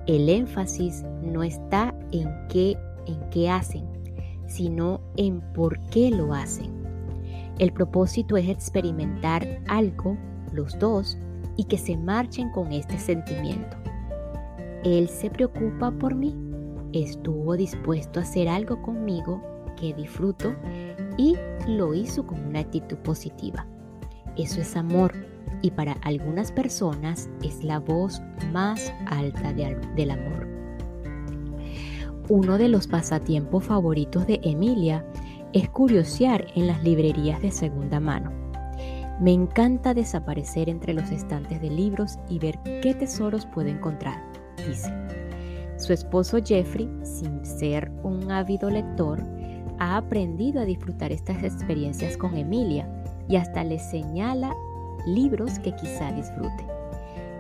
El 0.07 0.29
énfasis 0.29 1.05
no 1.23 1.43
está 1.43 1.95
en 2.13 2.29
qué, 2.49 2.77
en 3.07 3.19
qué 3.31 3.49
hacen, 3.49 3.85
sino 4.47 5.01
en 5.17 5.41
por 5.53 5.81
qué 5.89 6.11
lo 6.11 6.35
hacen. 6.35 6.73
El 7.59 7.73
propósito 7.73 8.37
es 8.37 8.49
experimentar 8.49 9.61
algo, 9.69 10.17
los 10.53 10.79
dos, 10.79 11.19
y 11.57 11.65
que 11.65 11.79
se 11.79 11.97
marchen 11.97 12.51
con 12.51 12.73
este 12.73 12.99
sentimiento. 12.99 13.77
Él 14.85 15.09
se 15.09 15.31
preocupa 15.31 15.91
por 15.91 16.15
mí, 16.15 16.37
estuvo 16.93 17.57
dispuesto 17.57 18.21
a 18.21 18.23
hacer 18.23 18.49
algo 18.49 18.83
conmigo 18.83 19.43
que 19.77 19.95
disfruto 19.95 20.55
y 21.17 21.37
lo 21.67 21.95
hizo 21.95 22.27
con 22.27 22.41
una 22.45 22.61
actitud 22.61 22.97
positiva. 22.99 23.67
Eso 24.37 24.61
es 24.61 24.77
amor 24.77 25.13
y 25.63 25.71
para 25.71 25.93
algunas 26.03 26.53
personas 26.53 27.29
es 27.43 27.65
la 27.65 27.79
voz 27.79 28.21
más 28.53 28.93
alta 29.07 29.53
del 29.53 30.11
amor. 30.11 30.46
Uno 32.29 32.59
de 32.59 32.69
los 32.69 32.89
pasatiempos 32.89 33.63
favoritos 33.63 34.27
de 34.27 34.41
Emilia 34.43 35.07
es 35.53 35.71
curiosear 35.71 36.49
en 36.57 36.67
las 36.67 36.83
librerías 36.83 37.41
de 37.41 37.53
segunda 37.53 38.01
mano. 38.01 38.33
Me 39.21 39.33
encanta 39.33 39.95
desaparecer 39.95 40.69
entre 40.69 40.93
los 40.93 41.13
estantes 41.13 41.61
de 41.61 41.71
libros 41.71 42.19
y 42.29 42.41
ver 42.41 42.59
qué 42.83 42.95
tesoros 42.99 43.47
puedo 43.47 43.69
encontrar, 43.69 44.25
dice. 44.67 44.93
Su 45.79 45.93
esposo 45.93 46.39
Jeffrey, 46.45 46.91
sin 47.05 47.45
ser 47.47 47.93
un 48.03 48.29
ávido 48.33 48.71
lector, 48.71 49.23
ha 49.79 49.97
aprendido 49.97 50.61
a 50.61 50.65
disfrutar 50.65 51.13
estas 51.13 51.45
experiencias 51.45 52.17
con 52.17 52.37
Emilia 52.37 52.89
y 53.29 53.37
hasta 53.37 53.63
le 53.63 53.79
señala 53.79 54.53
libros 55.07 55.61
que 55.61 55.77
quizá 55.77 56.11
disfrute. 56.11 56.76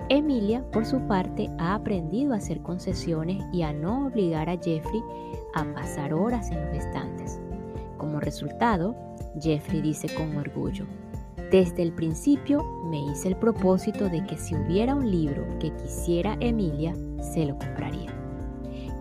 Emilia, 0.08 0.64
por 0.70 0.86
su 0.86 1.00
parte, 1.00 1.50
ha 1.58 1.74
aprendido 1.74 2.32
a 2.32 2.36
hacer 2.36 2.60
concesiones 2.62 3.42
y 3.52 3.62
a 3.62 3.72
no 3.72 4.06
obligar 4.06 4.48
a 4.48 4.56
Jeffrey 4.56 5.02
a 5.52 5.64
pasar 5.74 6.14
horas 6.14 6.48
en 6.50 6.64
los 6.64 6.76
estantes. 6.76 7.40
Como 7.96 8.20
resultado, 8.20 8.94
Jeffrey 9.40 9.80
dice 9.80 10.08
con 10.14 10.36
orgullo, 10.36 10.86
desde 11.50 11.82
el 11.82 11.92
principio 11.92 12.62
me 12.88 13.00
hice 13.00 13.28
el 13.28 13.36
propósito 13.36 14.08
de 14.08 14.24
que 14.26 14.36
si 14.36 14.54
hubiera 14.54 14.94
un 14.94 15.10
libro 15.10 15.44
que 15.58 15.72
quisiera 15.74 16.36
Emilia, 16.38 16.94
se 17.20 17.44
lo 17.44 17.58
compraría. 17.58 18.12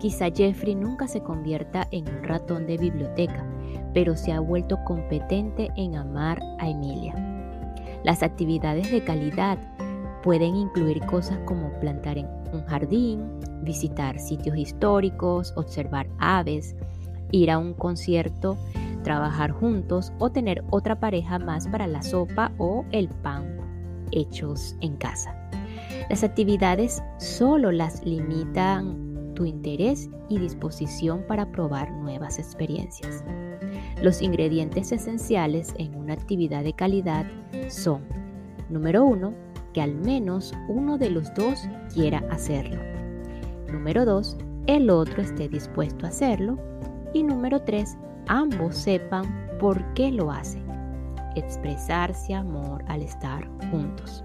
Quizá 0.00 0.30
Jeffrey 0.30 0.74
nunca 0.74 1.06
se 1.06 1.20
convierta 1.20 1.86
en 1.92 2.08
un 2.08 2.24
ratón 2.24 2.66
de 2.66 2.78
biblioteca, 2.78 3.44
pero 3.94 4.16
se 4.16 4.32
ha 4.32 4.40
vuelto 4.40 4.78
competente 4.84 5.70
en 5.76 5.94
amar 5.94 6.40
a 6.58 6.68
Emilia. 6.68 7.14
Las 8.02 8.22
actividades 8.22 8.90
de 8.90 9.02
calidad 9.02 9.58
Pueden 10.26 10.56
incluir 10.56 11.06
cosas 11.06 11.38
como 11.44 11.70
plantar 11.78 12.18
en 12.18 12.26
un 12.52 12.64
jardín, 12.64 13.30
visitar 13.62 14.18
sitios 14.18 14.56
históricos, 14.56 15.52
observar 15.54 16.08
aves, 16.18 16.74
ir 17.30 17.48
a 17.48 17.58
un 17.58 17.74
concierto, 17.74 18.58
trabajar 19.04 19.52
juntos 19.52 20.12
o 20.18 20.30
tener 20.30 20.64
otra 20.70 20.98
pareja 20.98 21.38
más 21.38 21.68
para 21.68 21.86
la 21.86 22.02
sopa 22.02 22.50
o 22.58 22.84
el 22.90 23.06
pan 23.08 23.56
hechos 24.10 24.74
en 24.80 24.96
casa. 24.96 25.32
Las 26.10 26.24
actividades 26.24 27.04
solo 27.18 27.70
las 27.70 28.04
limitan 28.04 29.32
tu 29.34 29.44
interés 29.44 30.10
y 30.28 30.40
disposición 30.40 31.22
para 31.28 31.52
probar 31.52 31.92
nuevas 31.92 32.40
experiencias. 32.40 33.22
Los 34.02 34.20
ingredientes 34.20 34.90
esenciales 34.90 35.72
en 35.78 35.94
una 35.94 36.14
actividad 36.14 36.64
de 36.64 36.72
calidad 36.72 37.26
son, 37.68 38.02
número 38.68 39.04
uno, 39.04 39.45
que 39.76 39.82
al 39.82 39.94
menos 39.94 40.54
uno 40.68 40.96
de 40.96 41.10
los 41.10 41.34
dos 41.34 41.68
quiera 41.92 42.24
hacerlo. 42.30 42.80
Número 43.70 44.06
2. 44.06 44.38
El 44.66 44.88
otro 44.88 45.20
esté 45.20 45.50
dispuesto 45.50 46.06
a 46.06 46.08
hacerlo. 46.08 46.58
Y 47.12 47.22
número 47.22 47.60
3. 47.60 47.94
Ambos 48.26 48.74
sepan 48.74 49.26
por 49.60 49.84
qué 49.92 50.10
lo 50.10 50.30
hacen. 50.30 50.64
Expresarse 51.34 52.32
amor 52.32 52.86
al 52.88 53.02
estar 53.02 53.46
juntos. 53.70 54.24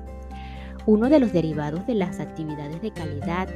Uno 0.85 1.09
de 1.09 1.19
los 1.19 1.33
derivados 1.33 1.85
de 1.85 1.95
las 1.95 2.21
actividades 2.21 2.81
de 2.81 2.93
calidad 2.93 3.49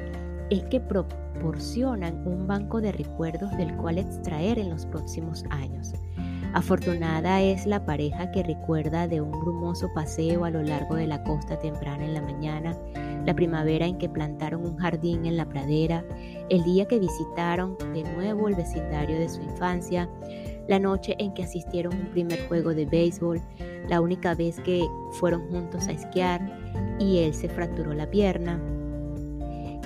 es 0.50 0.64
que 0.66 0.82
proporcionan 0.82 2.28
un 2.28 2.46
banco 2.46 2.82
de 2.82 2.92
recuerdos 2.92 3.56
del 3.56 3.74
cual 3.78 4.00
extraer 4.00 4.60
en 4.60 4.70
los 4.70 4.86
próximos 4.86 5.46
años. 5.50 5.94
Afortunada 6.56 7.42
es 7.42 7.66
la 7.66 7.86
pareja 7.86 8.32
que 8.32 8.42
recuerda 8.42 9.10
de 9.10 9.20
un 9.20 9.30
brumoso 9.30 9.90
paseo 9.94 10.46
a 10.46 10.50
lo 10.50 10.64
largo 10.64 10.96
de 10.96 11.06
la 11.06 11.22
costa 11.22 11.60
temprana 11.60 12.06
en 12.06 12.14
la 12.14 12.22
mañana, 12.22 12.78
la 13.26 13.34
primavera 13.34 13.86
en 13.86 13.98
que 13.98 14.08
plantaron 14.08 14.66
un 14.66 14.78
jardín 14.78 15.26
en 15.26 15.36
la 15.36 15.50
pradera, 15.50 16.06
el 16.48 16.64
día 16.64 16.86
que 16.86 16.98
visitaron 16.98 17.76
de 17.94 18.04
nuevo 18.04 18.48
el 18.48 18.56
vecindario 18.56 19.20
de 19.20 19.28
su 19.28 19.42
infancia, 19.42 20.10
la 20.70 20.80
noche 20.80 21.18
en 21.20 21.34
que 21.34 21.44
asistieron 21.44 21.92
a 21.92 21.98
un 21.98 22.12
primer 22.12 22.48
juego 22.48 22.74
de 22.74 22.86
béisbol, 22.86 23.42
la 23.90 24.00
única 24.00 24.34
vez 24.34 24.58
que 24.62 24.88
fueron 25.20 25.50
juntos 25.50 25.90
a 25.90 25.92
esquiar 25.92 26.40
y 27.00 27.18
él 27.18 27.34
se 27.34 27.50
fracturó 27.50 27.94
la 27.94 28.10
pierna, 28.10 28.62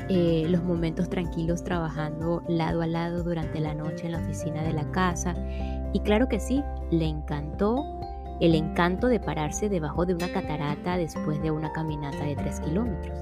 eh, 0.07 0.45
los 0.47 0.63
momentos 0.63 1.09
tranquilos 1.09 1.63
trabajando 1.63 2.43
lado 2.47 2.83
a 2.83 2.87
lado 2.87 3.23
durante 3.23 3.59
la 3.59 3.73
noche 3.73 4.05
en 4.05 4.11
la 4.11 4.19
oficina 4.19 4.61
de 4.61 4.73
la 4.73 4.89
casa 4.91 5.35
y 5.93 5.99
claro 6.01 6.27
que 6.27 6.39
sí, 6.39 6.63
le 6.91 7.05
encantó 7.05 7.83
el 8.39 8.55
encanto 8.55 9.07
de 9.07 9.19
pararse 9.19 9.69
debajo 9.69 10.05
de 10.05 10.13
una 10.13 10.31
catarata 10.31 10.97
después 10.97 11.41
de 11.41 11.51
una 11.51 11.71
caminata 11.73 12.23
de 12.23 12.35
3 12.35 12.59
kilómetros. 12.61 13.19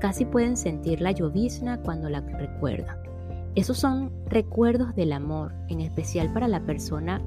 Casi 0.00 0.24
pueden 0.24 0.56
sentir 0.56 1.00
la 1.00 1.12
llovizna 1.12 1.78
cuando 1.82 2.08
la 2.08 2.20
recuerdan. 2.20 2.96
Esos 3.54 3.78
son 3.78 4.12
recuerdos 4.26 4.94
del 4.94 5.12
amor, 5.12 5.52
en 5.68 5.80
especial 5.80 6.32
para 6.32 6.48
la 6.48 6.60
persona 6.60 7.20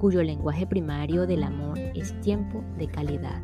cuyo 0.00 0.22
lenguaje 0.22 0.66
primario 0.66 1.26
del 1.26 1.42
amor 1.42 1.78
es 1.78 2.18
tiempo 2.20 2.62
de 2.78 2.86
calidad. 2.88 3.42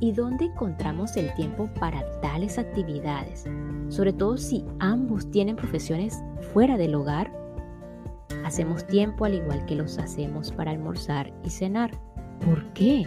¿Y 0.00 0.12
dónde 0.12 0.46
encontramos 0.46 1.16
el 1.16 1.34
tiempo 1.34 1.68
para 1.78 2.02
tales 2.20 2.58
actividades? 2.58 3.44
Sobre 3.88 4.12
todo 4.12 4.38
si 4.38 4.64
ambos 4.78 5.30
tienen 5.30 5.56
profesiones 5.56 6.22
fuera 6.52 6.78
del 6.78 6.94
hogar 6.94 7.30
Hacemos 8.50 8.84
tiempo 8.84 9.24
al 9.24 9.34
igual 9.34 9.64
que 9.64 9.76
los 9.76 9.96
hacemos 9.98 10.50
para 10.50 10.72
almorzar 10.72 11.32
y 11.44 11.50
cenar. 11.50 11.92
¿Por 12.44 12.64
qué? 12.72 13.06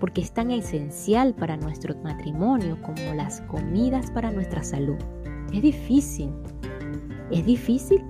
Porque 0.00 0.22
es 0.22 0.32
tan 0.32 0.50
esencial 0.50 1.34
para 1.34 1.58
nuestro 1.58 1.94
matrimonio 2.02 2.78
como 2.80 3.12
las 3.14 3.42
comidas 3.42 4.10
para 4.10 4.30
nuestra 4.30 4.62
salud. 4.62 4.96
Es 5.52 5.60
difícil. 5.60 6.32
¿Es 7.30 7.44
difícil? 7.44 8.02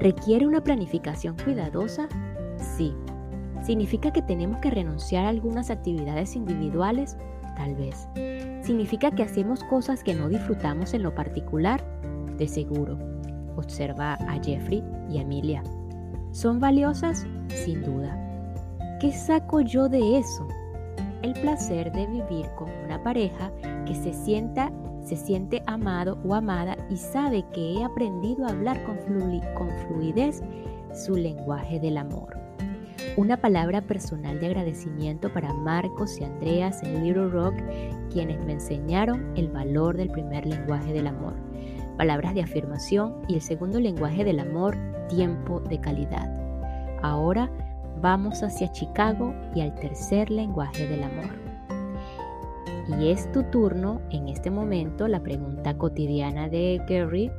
¿Requiere 0.00 0.48
una 0.48 0.64
planificación 0.64 1.36
cuidadosa? 1.44 2.08
Sí. 2.58 2.92
¿Significa 3.62 4.12
que 4.12 4.22
tenemos 4.22 4.58
que 4.58 4.72
renunciar 4.72 5.26
a 5.26 5.28
algunas 5.28 5.70
actividades 5.70 6.34
individuales? 6.34 7.16
Tal 7.56 7.76
vez. 7.76 8.08
¿Significa 8.62 9.12
que 9.12 9.22
hacemos 9.22 9.62
cosas 9.62 10.02
que 10.02 10.16
no 10.16 10.28
disfrutamos 10.28 10.92
en 10.92 11.04
lo 11.04 11.14
particular? 11.14 11.84
De 12.36 12.48
seguro. 12.48 12.98
Observa 13.54 14.14
a 14.14 14.42
Jeffrey 14.42 14.82
y 15.08 15.18
a 15.18 15.22
Emilia. 15.22 15.62
¿Son 16.32 16.60
valiosas? 16.60 17.26
Sin 17.48 17.82
duda. 17.82 18.16
¿Qué 19.00 19.12
saco 19.12 19.60
yo 19.60 19.88
de 19.88 20.18
eso? 20.18 20.46
El 21.22 21.32
placer 21.34 21.90
de 21.92 22.06
vivir 22.06 22.46
con 22.56 22.70
una 22.84 23.02
pareja 23.02 23.50
que 23.84 23.94
se 23.94 24.12
sienta 24.12 24.70
se 25.04 25.16
siente 25.16 25.62
amado 25.66 26.18
o 26.24 26.34
amada 26.34 26.76
y 26.88 26.96
sabe 26.96 27.44
que 27.52 27.72
he 27.72 27.84
aprendido 27.84 28.46
a 28.46 28.50
hablar 28.50 28.82
con, 28.84 28.96
con 29.54 29.68
fluidez 29.86 30.42
su 30.92 31.16
lenguaje 31.16 31.80
del 31.80 31.96
amor. 31.96 32.38
Una 33.16 33.36
palabra 33.36 33.80
personal 33.80 34.38
de 34.38 34.46
agradecimiento 34.46 35.32
para 35.32 35.52
Marcos 35.52 36.20
y 36.20 36.24
Andreas 36.24 36.82
en 36.82 37.02
Little 37.02 37.28
Rock, 37.28 37.54
quienes 38.12 38.38
me 38.44 38.52
enseñaron 38.52 39.32
el 39.36 39.48
valor 39.48 39.96
del 39.96 40.10
primer 40.10 40.46
lenguaje 40.46 40.92
del 40.92 41.08
amor. 41.08 41.34
Palabras 41.96 42.34
de 42.34 42.42
afirmación 42.42 43.16
y 43.28 43.34
el 43.34 43.40
segundo 43.40 43.80
lenguaje 43.80 44.24
del 44.24 44.40
amor, 44.40 44.76
tiempo 45.08 45.60
de 45.60 45.80
calidad. 45.80 46.28
Ahora 47.02 47.50
vamos 48.00 48.42
hacia 48.42 48.72
Chicago 48.72 49.34
y 49.54 49.60
al 49.60 49.74
tercer 49.74 50.30
lenguaje 50.30 50.86
del 50.86 51.02
amor. 51.02 51.38
Y 52.98 53.10
es 53.10 53.30
tu 53.32 53.44
turno 53.44 54.00
en 54.10 54.28
este 54.28 54.50
momento 54.50 55.06
la 55.06 55.20
pregunta 55.20 55.76
cotidiana 55.76 56.48
de 56.48 56.82
Gary 56.88 57.30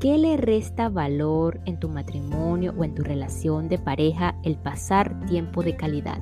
¿Qué 0.00 0.18
le 0.18 0.36
resta 0.36 0.90
valor 0.90 1.58
en 1.64 1.80
tu 1.80 1.88
matrimonio 1.88 2.74
o 2.76 2.84
en 2.84 2.94
tu 2.94 3.02
relación 3.02 3.70
de 3.70 3.78
pareja 3.78 4.34
el 4.42 4.56
pasar 4.56 5.24
tiempo 5.26 5.62
de 5.62 5.74
calidad? 5.74 6.20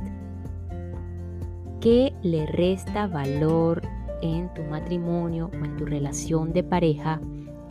¿Qué 1.81 2.15
le 2.23 2.47
resta 2.47 3.09
valor 3.09 3.83
en 4.25 4.53
tu 4.55 4.63
matrimonio 4.63 5.51
o 5.53 5.65
en 5.65 5.77
tu 5.77 5.85
relación 5.85 6.55
de 6.55 6.65
pareja 6.65 7.21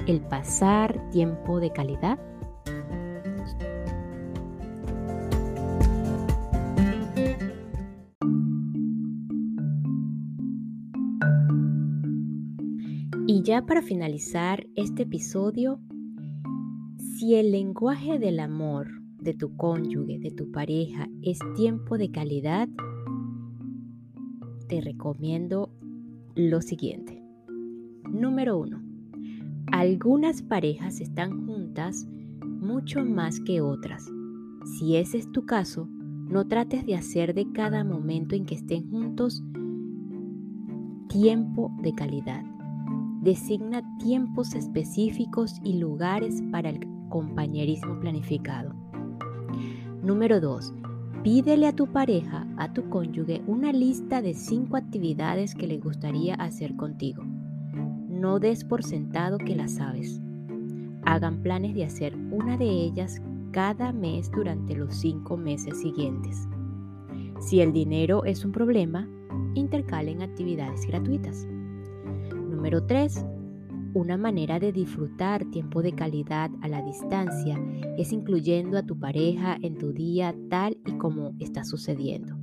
el 0.05 0.21
pasar 0.21 1.09
tiempo 1.09 1.59
de 1.59 1.71
calidad? 1.71 2.19
Y 13.25 13.41
ya 13.41 13.65
para 13.65 13.81
finalizar 13.81 14.67
este 14.75 15.03
episodio, 15.03 15.79
si 17.17 17.35
el 17.35 17.51
lenguaje 17.51 18.19
del 18.19 18.39
amor 18.39 18.87
de 19.17 19.33
tu 19.33 19.55
cónyuge, 19.57 20.19
de 20.19 20.29
tu 20.29 20.51
pareja, 20.51 21.07
es 21.23 21.39
tiempo 21.55 21.97
de 21.97 22.11
calidad, 22.11 22.67
te 24.67 24.81
recomiendo 24.81 25.71
lo 26.35 26.61
siguiente. 26.61 27.21
Número 28.09 28.57
uno, 28.57 28.81
algunas 29.71 30.41
parejas 30.41 30.99
están 31.01 31.45
juntas 31.45 32.07
mucho 32.41 33.03
más 33.05 33.39
que 33.39 33.61
otras. 33.61 34.09
Si 34.77 34.95
ese 34.95 35.17
es 35.17 35.31
tu 35.31 35.45
caso, 35.45 35.87
no 36.27 36.47
trates 36.47 36.85
de 36.85 36.95
hacer 36.95 37.33
de 37.33 37.51
cada 37.51 37.83
momento 37.83 38.35
en 38.35 38.45
que 38.45 38.55
estén 38.55 38.89
juntos 38.89 39.43
tiempo 41.09 41.71
de 41.81 41.93
calidad. 41.93 42.43
Designa 43.21 43.83
tiempos 43.99 44.55
específicos 44.55 45.59
y 45.63 45.77
lugares 45.77 46.41
para 46.51 46.69
el 46.69 46.79
compañerismo 47.09 47.99
planificado. 47.99 48.73
Número 50.01 50.41
2. 50.41 50.73
Pídele 51.23 51.67
a 51.67 51.73
tu 51.73 51.87
pareja, 51.87 52.45
a 52.57 52.73
tu 52.73 52.89
cónyuge, 52.89 53.41
una 53.47 53.71
lista 53.71 54.21
de 54.21 54.33
5 54.33 54.75
actividades 54.75 55.55
que 55.55 55.67
le 55.67 55.77
gustaría 55.77 56.35
hacer 56.35 56.75
contigo. 56.75 57.23
No 58.09 58.39
des 58.39 58.65
por 58.65 58.83
sentado 58.83 59.37
que 59.37 59.55
las 59.55 59.75
sabes. 59.75 60.19
Hagan 61.05 61.41
planes 61.41 61.75
de 61.75 61.85
hacer 61.85 62.13
una 62.29 62.57
de 62.57 62.65
ellas 62.65 63.21
cada 63.51 63.93
mes 63.93 64.29
durante 64.31 64.75
los 64.75 64.95
5 64.95 65.37
meses 65.37 65.79
siguientes. 65.79 66.45
Si 67.39 67.61
el 67.61 67.71
dinero 67.71 68.25
es 68.25 68.43
un 68.43 68.51
problema, 68.51 69.07
intercalen 69.53 70.21
actividades 70.23 70.85
gratuitas. 70.85 71.47
Número 72.49 72.85
3. 72.85 73.25
Una 73.95 74.17
manera 74.17 74.59
de 74.59 74.71
disfrutar 74.71 75.45
tiempo 75.45 75.83
de 75.83 75.93
calidad 75.93 76.49
a 76.61 76.67
la 76.67 76.81
distancia 76.81 77.63
es 77.95 78.11
incluyendo 78.11 78.79
a 78.79 78.83
tu 78.83 78.97
pareja 78.97 79.55
en 79.61 79.77
tu 79.77 79.93
día 79.93 80.35
tal 80.49 80.77
y 80.87 80.93
como 80.93 81.35
está 81.39 81.63
sucediendo. 81.63 82.35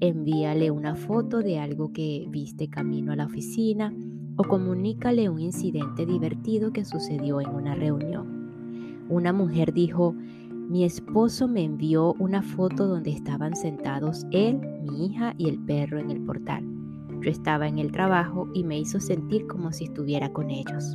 Envíale 0.00 0.72
una 0.72 0.96
foto 0.96 1.42
de 1.42 1.60
algo 1.60 1.92
que 1.92 2.26
viste 2.28 2.68
camino 2.68 3.12
a 3.12 3.16
la 3.16 3.26
oficina 3.26 3.94
o 4.34 4.42
comunícale 4.42 5.28
un 5.28 5.38
incidente 5.38 6.06
divertido 6.06 6.72
que 6.72 6.84
sucedió 6.84 7.40
en 7.40 7.50
una 7.50 7.76
reunión. 7.76 9.06
Una 9.08 9.32
mujer 9.32 9.72
dijo, 9.72 10.12
mi 10.12 10.82
esposo 10.82 11.46
me 11.46 11.62
envió 11.62 12.14
una 12.14 12.42
foto 12.42 12.88
donde 12.88 13.12
estaban 13.12 13.54
sentados 13.54 14.26
él, 14.32 14.58
mi 14.82 15.06
hija 15.06 15.34
y 15.38 15.48
el 15.48 15.60
perro 15.60 16.00
en 16.00 16.10
el 16.10 16.20
portal. 16.22 16.79
Yo 17.20 17.30
estaba 17.30 17.68
en 17.68 17.78
el 17.78 17.92
trabajo 17.92 18.48
y 18.54 18.64
me 18.64 18.78
hizo 18.78 18.98
sentir 18.98 19.46
como 19.46 19.72
si 19.72 19.84
estuviera 19.84 20.32
con 20.32 20.50
ellos. 20.50 20.92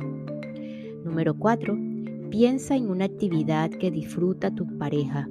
Número 1.04 1.34
4. 1.34 1.78
Piensa 2.30 2.74
en 2.74 2.90
una 2.90 3.04
actividad 3.04 3.70
que 3.70 3.92
disfruta 3.92 4.52
tu 4.52 4.66
pareja, 4.76 5.28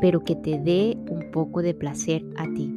pero 0.00 0.22
que 0.22 0.36
te 0.36 0.58
dé 0.58 0.98
un 1.08 1.30
poco 1.30 1.62
de 1.62 1.72
placer 1.72 2.24
a 2.36 2.44
ti. 2.52 2.70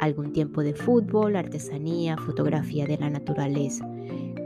Algún 0.00 0.32
tiempo 0.32 0.62
de 0.62 0.74
fútbol, 0.74 1.36
artesanía, 1.36 2.16
fotografía 2.16 2.84
de 2.86 2.98
la 2.98 3.10
naturaleza. 3.10 3.88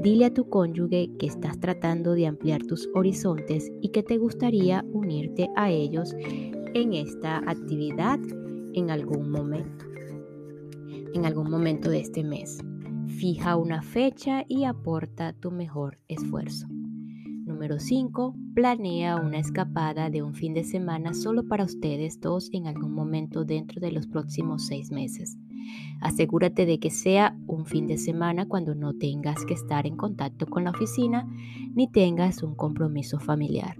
Dile 0.03 0.27
a 0.27 0.35
tu 0.35 0.49
cónyuge 0.51 1.11
que 1.19 1.27
estás 1.27 1.59
tratando 1.59 2.13
de 2.13 2.27
ampliar 2.27 2.63
tus 2.65 2.89
horizontes 2.95 3.73
y 3.81 3.89
que 3.89 4.03
te 4.03 4.19
gustaría 4.19 4.85
unirte 4.93 5.49
a 5.57 5.71
ellos 5.71 6.15
en 6.75 6.93
esta 6.93 7.39
actividad 7.39 8.21
en 8.75 8.91
algún 8.91 9.31
momento 9.31 9.88
en 11.15 11.27
algún 11.27 11.51
momento 11.51 11.91
de 11.91 12.01
este 12.01 12.25
mes. 12.25 12.59
Fija 13.07 13.57
una 13.57 13.83
fecha 13.83 14.45
y 14.49 14.65
aporta 14.65 15.33
tu 15.33 15.51
mejor 15.51 15.99
esfuerzo. 16.09 16.67
Número 16.69 17.81
5. 17.81 18.37
Planea 18.55 19.17
una 19.17 19.39
escapada 19.39 20.11
de 20.11 20.23
un 20.23 20.35
fin 20.35 20.55
de 20.55 20.65
semana 20.65 21.15
solo 21.15 21.49
para 21.49 21.65
ustedes 21.65 22.21
dos 22.21 22.51
en 22.53 22.67
algún 22.67 22.93
momento 22.93 23.45
dentro 23.45 23.81
de 23.81 23.91
los 23.91 24.07
próximos 24.07 24.67
seis 24.67 24.93
meses. 24.93 25.39
Asegúrate 26.01 26.67
de 26.67 26.79
que 26.79 26.91
sea 26.91 27.37
un 27.47 27.67
fin 27.67 27.87
de 27.87 27.99
semana 27.99 28.47
cuando 28.47 28.75
no 28.75 28.95
tengas 28.95 29.45
que 29.45 29.55
estar 29.55 29.87
en 29.87 29.97
contacto 29.97 30.47
con 30.47 30.65
la 30.65 30.71
oficina 30.71 31.27
ni 31.75 31.91
tengas 31.91 32.43
un 32.43 32.55
compromiso 32.55 33.19
familiar. 33.19 33.77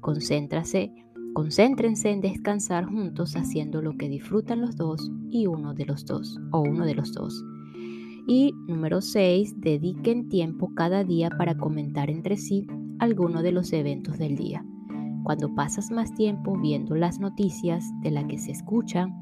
Concéntrase 0.00 0.92
Concéntrense 1.34 2.10
en 2.10 2.20
descansar 2.20 2.86
juntos 2.86 3.36
haciendo 3.36 3.82
lo 3.82 3.96
que 3.96 4.08
disfrutan 4.08 4.60
los 4.60 4.76
dos 4.76 5.10
y 5.30 5.46
uno 5.46 5.74
de 5.74 5.86
los 5.86 6.04
dos 6.04 6.40
o 6.50 6.60
uno 6.60 6.84
de 6.84 6.94
los 6.94 7.12
dos. 7.12 7.44
Y 8.26 8.52
número 8.66 9.00
6, 9.00 9.60
dediquen 9.60 10.28
tiempo 10.28 10.72
cada 10.74 11.04
día 11.04 11.30
para 11.30 11.56
comentar 11.56 12.10
entre 12.10 12.36
sí 12.36 12.66
alguno 12.98 13.42
de 13.42 13.52
los 13.52 13.72
eventos 13.72 14.18
del 14.18 14.36
día. 14.36 14.64
Cuando 15.22 15.54
pasas 15.54 15.90
más 15.90 16.12
tiempo 16.14 16.58
viendo 16.58 16.96
las 16.96 17.20
noticias 17.20 17.84
de 18.02 18.10
las 18.10 18.24
que 18.24 18.38
se 18.38 18.50
escuchan 18.50 19.14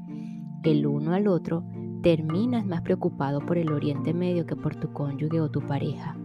el 0.63 0.87
uno 0.87 1.13
al 1.13 1.27
otro, 1.27 1.63
terminas 2.01 2.65
más 2.65 2.81
preocupado 2.81 3.39
por 3.39 3.57
el 3.57 3.71
Oriente 3.71 4.13
Medio 4.13 4.45
que 4.45 4.55
por 4.55 4.75
tu 4.75 4.91
cónyuge 4.93 5.41
o 5.41 5.51
tu 5.51 5.61
pareja. 5.61 6.17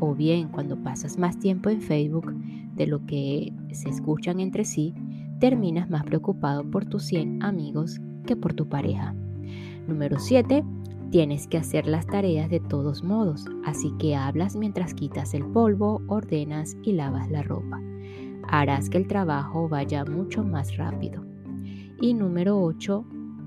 O 0.00 0.14
bien 0.14 0.48
cuando 0.48 0.82
pasas 0.82 1.16
más 1.18 1.38
tiempo 1.38 1.70
en 1.70 1.80
Facebook 1.80 2.34
de 2.74 2.86
lo 2.86 3.04
que 3.06 3.52
se 3.72 3.88
escuchan 3.88 4.40
entre 4.40 4.64
sí, 4.64 4.94
terminas 5.38 5.90
más 5.90 6.04
preocupado 6.04 6.68
por 6.70 6.84
tus 6.84 7.04
100 7.04 7.42
amigos 7.42 8.00
que 8.26 8.36
por 8.36 8.54
tu 8.54 8.68
pareja. 8.68 9.14
Número 9.86 10.18
7. 10.18 10.64
Tienes 11.10 11.46
que 11.46 11.56
hacer 11.56 11.86
las 11.86 12.06
tareas 12.06 12.50
de 12.50 12.60
todos 12.60 13.02
modos, 13.02 13.46
así 13.64 13.92
que 13.98 14.14
hablas 14.14 14.56
mientras 14.56 14.92
quitas 14.92 15.32
el 15.32 15.44
polvo, 15.46 16.02
ordenas 16.06 16.76
y 16.82 16.92
lavas 16.92 17.30
la 17.30 17.42
ropa. 17.42 17.80
Harás 18.46 18.90
que 18.90 18.98
el 18.98 19.06
trabajo 19.06 19.68
vaya 19.68 20.04
mucho 20.04 20.44
más 20.44 20.76
rápido. 20.76 21.24
Y 22.00 22.12
número 22.12 22.60
8. 22.60 23.04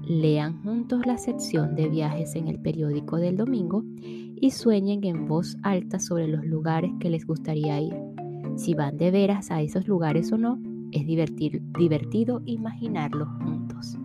Lean 0.08 0.64
juntos 0.64 1.06
la 1.06 1.18
sección 1.18 1.76
de 1.76 1.88
viajes 1.88 2.36
en 2.36 2.48
el 2.48 2.60
periódico 2.60 3.18
del 3.18 3.38
domingo 3.38 3.84
y 3.96 4.50
sueñen 4.50 5.04
en 5.04 5.28
voz 5.28 5.58
alta 5.62 6.00
sobre 6.00 6.28
los 6.28 6.44
lugares 6.44 6.92
que 7.00 7.12
les 7.12 7.28
gustaría 7.28 7.80
ir. 7.80 7.96
Si 8.56 8.74
van 8.74 8.98
de 8.98 9.12
veras 9.12 9.52
a 9.52 9.62
esos 9.62 9.88
lugares 9.88 10.32
o 10.32 10.38
no, 10.38 10.60
es 10.92 11.06
divertido 11.06 12.42
imaginarlo 12.46 13.26
juntos. 13.26 13.98